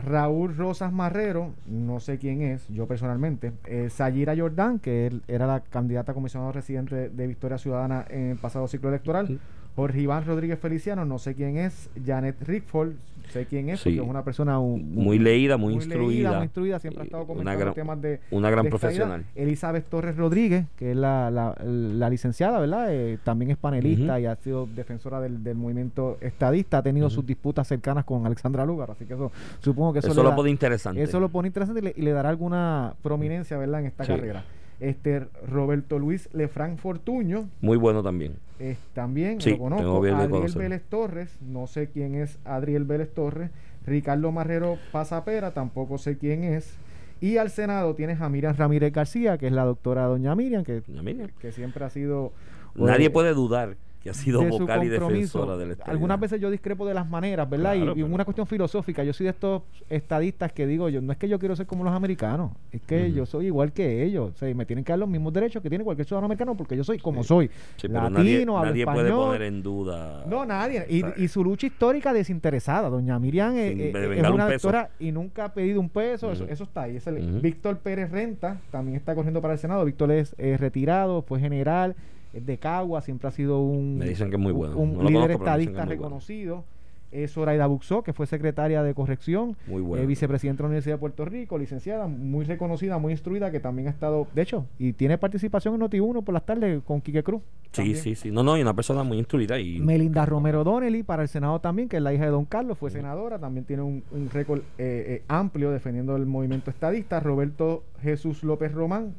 [0.02, 3.52] Raúl Rosas Marrero, no sé quién es, yo personalmente.
[3.66, 8.30] Eh, Sayira Jordán, que él era la candidata a comisionado residente de Victoria Ciudadana en
[8.30, 9.38] el pasado ciclo electoral.
[9.76, 11.88] Jorge Iván Rodríguez Feliciano, no sé quién es.
[12.04, 12.92] Janet Rickford,
[13.30, 13.90] sé quién es, Sí.
[13.90, 16.32] porque es una persona un- Muy leída, muy, leída, instruida.
[16.34, 19.24] muy instruida, siempre ha estado una comentando gran- temas de, una gran de profesional.
[19.34, 22.88] Elizabeth Torres Rodríguez, que es la, la, la licenciada, ¿verdad?
[22.92, 27.24] Eh, también es panelista y ha sido defensora del, del movimiento estadista, ha tenido sus
[27.24, 30.36] disputas cercanas con Alexandra Lugar, así que eso supongo que eso, Eso, le lo da-
[30.36, 31.02] pone interesante.
[31.02, 33.80] eso lo pone interesante y le, y le dará alguna prominencia, ¿verdad?
[33.80, 34.12] En esta Sí.
[34.12, 34.44] carrera.
[34.82, 38.34] Este Roberto Luis Lefranc Fortuño, Muy bueno también.
[38.58, 40.04] eh, también Sí, lo tengo conozco.
[40.04, 40.52] Adriel.
[40.56, 43.50] Vélez Torres, no sé quién es Adriel Vélez Torres.
[43.86, 46.76] Ricardo Marrero Pasapera, tampoco sé quién es.
[47.20, 50.80] Y al Senado tienes a Miriam Ramírez García, que es la doctora doña Miriam, que,
[50.80, 51.30] Doña Miriam.
[51.40, 52.32] que siempre ha sido...
[52.74, 55.90] Nadie eh, puede dudar que ha sido vocal y defensora del Estado.
[55.90, 57.74] Algunas veces yo discrepo de las maneras, ¿verdad?
[57.74, 59.04] Claro, y, y una cuestión filosófica.
[59.04, 61.84] Yo soy de estos estadistas que digo, yo no es que yo quiero ser como
[61.84, 64.32] los americanos, es que yo soy igual que ellos.
[64.34, 66.76] O sea, me tienen que dar los mismos derechos que tiene cualquier ciudadano americano porque
[66.76, 67.50] yo soy como soy.
[67.76, 70.24] Sí, Latino, nadie, puede poner en duda.
[70.26, 70.84] No, nadie.
[70.88, 72.88] Y, y su lucha histórica desinteresada.
[72.88, 76.32] Doña Miriam eh, eh, es devengar una un doctora y nunca ha pedido un peso.
[76.32, 76.96] Eso, eso está ahí.
[76.96, 77.40] Es el-.
[77.40, 79.84] Víctor Pérez Renta también está corriendo para el Senado.
[79.84, 81.94] Víctor es eh, retirado, fue general,
[82.32, 84.76] es de Cagua, siempre ha sido un, Me dicen que es muy bueno.
[84.76, 85.90] un No líder conozco, estadista es muy bueno.
[85.90, 86.64] reconocido.
[87.10, 90.02] Es Zoraida Buxó, que fue secretaria de corrección, Muy bueno.
[90.02, 93.88] eh, vicepresidenta de la Universidad de Puerto Rico, licenciada, muy reconocida, muy instruida, que también
[93.88, 97.42] ha estado, de hecho, y tiene participación en Noti1 por las tardes con Quique Cruz.
[97.64, 97.96] Sí, también.
[97.98, 98.30] sí, sí.
[98.30, 101.90] No, no, y una persona muy instruida y Melinda Romero Donnelly para el Senado también,
[101.90, 104.64] que es la hija de Don Carlos, fue senadora, también tiene un, un récord eh,
[104.78, 107.20] eh, amplio defendiendo el movimiento estadista.
[107.20, 109.12] Roberto Jesús López Román,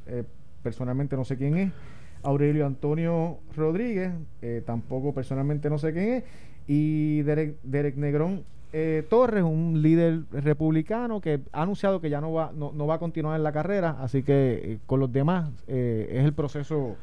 [0.63, 1.71] personalmente no sé quién es.
[2.23, 4.11] Aurelio Antonio Rodríguez,
[4.41, 6.23] eh, tampoco personalmente no sé quién es.
[6.67, 8.43] Y Derek, Derek Negrón
[8.75, 12.95] eh, Torres, un líder republicano que ha anunciado que ya no va, no, no va
[12.95, 16.95] a continuar en la carrera, así que eh, con los demás eh, es el proceso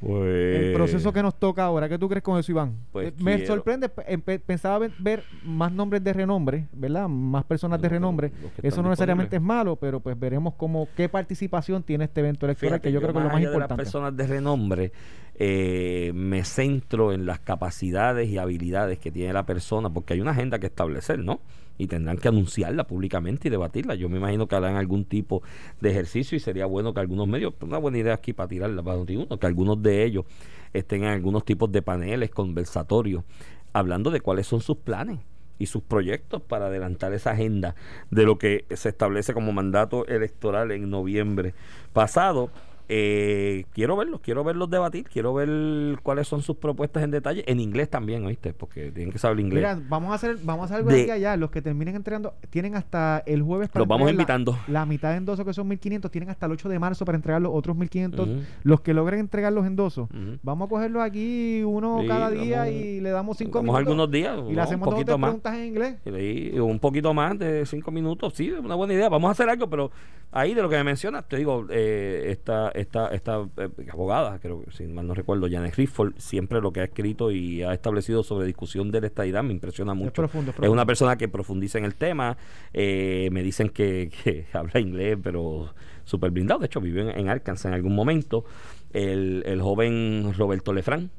[0.00, 2.74] el proceso que nos toca ahora, ¿qué tú crees con eso, Iván?
[2.92, 7.08] Pues Eh, me sorprende, empe- pensaba ver, más nombres de renombre, ¿verdad?
[7.08, 8.32] Más personas de renombre.
[8.62, 12.74] Eso no necesariamente es malo, pero pues veremos cómo qué participación tiene este evento electoral,
[12.74, 13.74] Fíjate, que yo, creo que es lo más importante.
[13.74, 14.92] las personas de renombre,
[15.34, 20.30] eh, me centro en las capacidades y habilidades que tiene la persona, porque hay una
[20.32, 21.40] agenda que establecer, ¿no?
[21.78, 23.94] Y tendrán que anunciarla públicamente y debatirla.
[23.94, 25.42] Yo me imagino que harán algún tipo
[25.80, 28.98] de ejercicio y sería bueno que algunos medios, una buena idea aquí para tirarla para
[28.98, 30.24] uno, que algunos de ellos
[30.72, 33.24] estén en algunos tipos de paneles, conversatorios,
[33.72, 35.20] hablando de cuáles son sus planes
[35.58, 37.74] y sus proyectos para adelantar esa agenda
[38.10, 41.54] de lo que se establece como mandato electoral en noviembre
[41.92, 42.50] pasado.
[42.90, 47.60] Eh, quiero verlos, quiero verlos debatir, quiero ver cuáles son sus propuestas en detalle, en
[47.60, 48.54] inglés también, ¿oíste?
[48.54, 49.56] Porque tienen que saber inglés.
[49.56, 51.36] Mira, vamos a hacer, vamos a hacer algo De- aquí allá.
[51.36, 54.58] Los que terminen entregando, tienen hasta el jueves para Los vamos entregar la- invitando.
[54.72, 57.42] La, mitad de endosos que son 1500, tienen hasta el 8 de marzo para entregar
[57.42, 58.26] los otros 1500.
[58.26, 58.38] Ujú.
[58.62, 60.38] Los que logren entregar los endosos, Ujú.
[60.42, 63.78] vamos a cogerlos aquí uno Sí, cada día vamos- y le damos cinco Vamos minutos.
[63.86, 65.28] algunos días, y le un hacemos o poquito más.
[65.28, 65.96] preguntas en inglés.
[66.06, 69.10] Y un poquito más de cinco minutos, sí, es una buena idea.
[69.10, 69.90] Vamos a hacer algo, pero
[70.32, 74.62] ahí de lo que me mencionas, te digo, eh, esta, esta, esta eh, abogada, creo
[74.62, 78.22] que si mal no recuerdo, Janet Rifford, siempre lo que ha escrito y ha establecido
[78.22, 80.12] sobre discusión de la estadidad me impresiona mucho.
[80.12, 82.36] profundo, es una persona que profundiza en el tema.
[82.72, 85.74] eh, me dicen que, que habla inglés, pero
[86.04, 86.60] súper blindado.
[86.60, 88.44] De hecho, vivió en, en Arkansas en algún momento.
[88.92, 91.10] El, el joven Roberto Lefrán.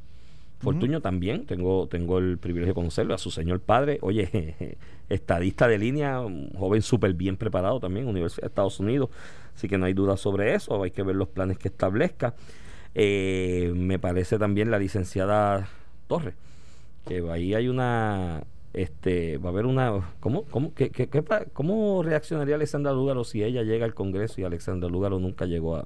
[0.59, 4.77] Fortuño también, tengo, tengo el privilegio de conocerlo, a su señor padre, oye,
[5.09, 9.09] estadista de línea, un joven súper bien preparado también, Universidad de Estados Unidos,
[9.55, 12.33] así que no hay duda sobre eso, hay que ver los planes que establezca.
[12.95, 15.67] Eh, me parece también la licenciada
[16.07, 16.33] Torres,
[17.07, 18.43] que ahí hay una,
[18.73, 23.23] este, va a haber una, ¿cómo, cómo, qué- qué- qué pa- cómo reaccionaría Alexandra Lúgaro
[23.23, 25.85] si ella llega al Congreso y Alexandra Lúgaro nunca llegó a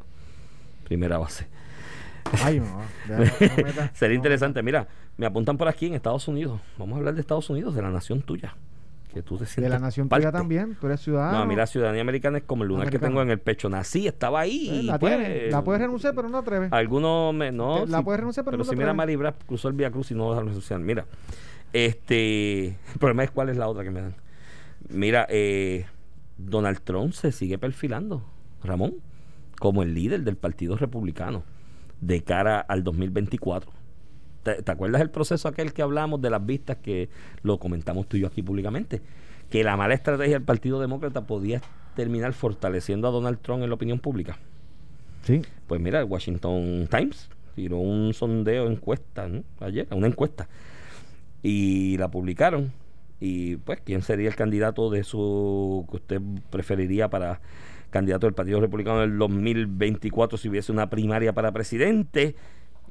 [0.86, 1.48] primera base?
[2.42, 3.24] Ay, no, ya, no
[3.64, 4.64] meta- Sería no interesante.
[4.64, 4.88] Mira,
[5.18, 6.62] me apuntan por aquí en Estados Unidos.
[6.78, 8.56] Vamos a hablar de Estados Unidos, de la nación tuya.
[9.14, 9.54] Que tú te meta.
[9.54, 10.24] sientes De la nación parte.
[10.24, 11.40] tuya también, tú eres ciudadano.
[11.40, 13.70] No, mira, ciudadanía americana es como el lunar que tengo en el pecho.
[13.70, 14.70] Nací, estaba ahí.
[14.70, 16.74] Y la pues, la puedes renunciar, pero no atreves.
[16.74, 17.86] Algunos me, no.
[17.86, 18.94] La puedes renunciar, pero no te si mira.
[18.94, 20.80] Mari cruzó el Via Cruz y no dejaron renunciar.
[20.80, 21.06] Mira,
[21.72, 22.68] este.
[22.94, 24.16] El problema es cuál es la otra que me dan.
[24.90, 25.86] Mira, eh,
[26.38, 28.24] Donald Trump se sigue perfilando,
[28.64, 28.96] Ramón,
[29.60, 31.44] como el líder del Partido Republicano
[32.02, 33.72] de cara al 2024.
[34.44, 37.10] ¿Te, te acuerdas el proceso aquel que hablamos de las vistas que
[37.42, 39.02] lo comentamos tú y yo aquí públicamente?
[39.50, 41.62] Que la mala estrategia del Partido Demócrata podía
[41.96, 44.38] terminar fortaleciendo a Donald Trump en la opinión pública.
[45.24, 45.42] Sí.
[45.68, 49.44] Pues mira, el Washington Times tiró un sondeo encuesta ¿no?
[49.60, 50.48] ayer, una encuesta,
[51.42, 52.72] y la publicaron.
[53.20, 57.40] Y pues, ¿quién sería el candidato de su que usted preferiría para
[57.90, 62.36] candidato del Partido Republicano en el 2024 si hubiese una primaria para presidente?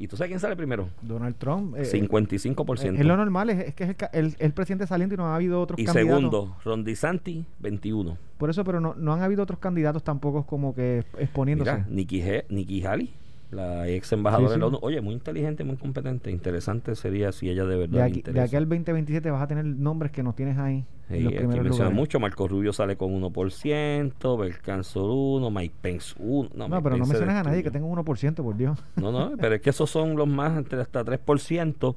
[0.02, 0.88] ¿Y tú sabes quién sale primero?
[1.00, 1.76] Donald Trump.
[1.76, 2.96] eh, 55%.
[2.96, 5.26] eh, Es lo normal, es, es que es el, el- el presidente saliente y no
[5.28, 6.18] ha habido otros y candidatos.
[6.20, 8.18] segundo, Ron DeSantis, 21.
[8.36, 11.70] Por eso, pero no, no han habido otros candidatos tampoco como que exponiéndose.
[11.72, 13.14] Mira, Nikki, Nikki Haley,
[13.52, 14.66] la ex embajadora Sí, de la.
[14.66, 14.78] ONU.
[14.82, 16.30] Oye, muy inteligente, muy competente.
[16.30, 19.46] Interesante sería si ella de verdad de, le aquí, de aquí al 2027 vas a
[19.46, 20.84] tener nombres que nos tienes ahí.
[21.08, 21.94] Sí, en los primeros lugares.
[21.94, 22.18] mucho.
[22.18, 26.50] Marco Rubio sale con 1%, Belcansor 1, Mike Pence 1.
[26.54, 28.78] No, No, pero no Pence menciones a nadie que tenga un 1%, por Dios.
[28.96, 31.94] No, no, pero es que esos son los más, entre hasta 3%.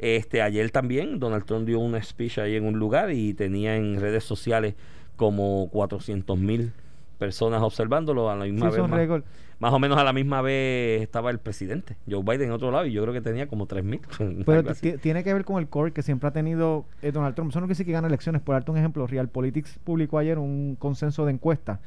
[0.00, 4.00] Este, ayer también Donald Trump dio un speech ahí en un lugar y tenía en
[4.00, 4.74] redes sociales
[5.16, 6.72] como 400 mil
[7.18, 8.88] personas observándolo a la misma Sí, vez.
[8.88, 9.22] Más.
[9.60, 12.86] Más o menos a la misma vez estaba el presidente, Joe Biden en otro lado,
[12.86, 14.00] y yo creo que tenía como 3 mil.
[14.46, 14.62] Pero
[15.02, 17.50] tiene que ver con el core que siempre ha tenido eh, Donald Trump.
[17.50, 18.40] Eso no quiere decir que gane elecciones.
[18.42, 21.80] Por darte un ejemplo, Realpolitics publicó ayer un consenso de encuesta.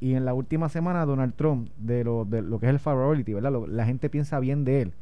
[0.00, 3.34] Y en la última semana, Donald Trump, de lo, de lo que es el favorability,
[3.34, 3.50] ¿verdad?
[3.52, 4.92] Lo- la gente piensa bien de él.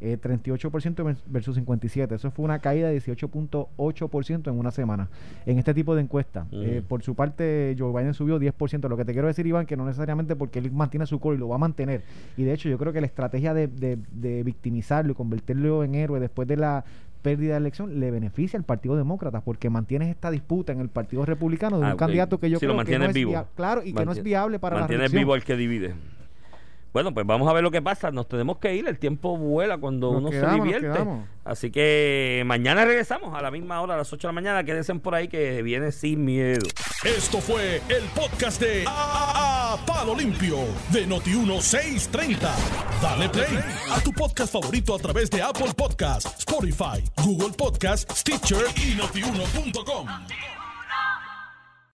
[0.00, 2.14] Eh, 38% vers- versus 57%.
[2.16, 5.08] Eso fue una caída de 18.8% en una semana.
[5.46, 6.44] En este tipo de encuesta.
[6.50, 6.62] Mm.
[6.62, 8.88] Eh, por su parte, Joe Biden subió 10%.
[8.88, 11.38] Lo que te quiero decir, Iván, que no necesariamente porque él mantiene su core y
[11.40, 12.02] lo va a mantener.
[12.36, 15.94] Y de hecho, yo creo que la estrategia de, de- de victimizarlo y convertirlo en
[15.94, 16.84] héroe después de la
[17.22, 20.90] pérdida de la elección le beneficia al Partido Demócrata porque mantienes esta disputa en el
[20.90, 21.98] Partido Republicano de Ah, un ok.
[22.00, 23.30] candidato que yo lo creo que no mantienes es vivo.
[23.30, 25.20] via- claro y que no es viable para la Mantienes reelección.
[25.22, 25.94] vivo al que divide.
[26.94, 28.10] Bueno, pues vamos a ver lo que pasa.
[28.12, 28.86] Nos tenemos que ir.
[28.88, 31.00] El tiempo vuela cuando Nos uno quedamos, se divierte.
[31.44, 34.64] Así que mañana regresamos a la misma hora, a las 8 de la mañana.
[34.64, 36.66] Quédense por ahí que viene sin miedo.
[37.04, 40.58] Esto fue el podcast de A, A- Palo Limpio
[40.92, 42.38] de Noti1630.
[43.02, 43.58] Dale play
[43.92, 50.06] a tu podcast favorito a través de Apple Podcasts, Spotify, Google Podcasts, Stitcher y notiuno.com.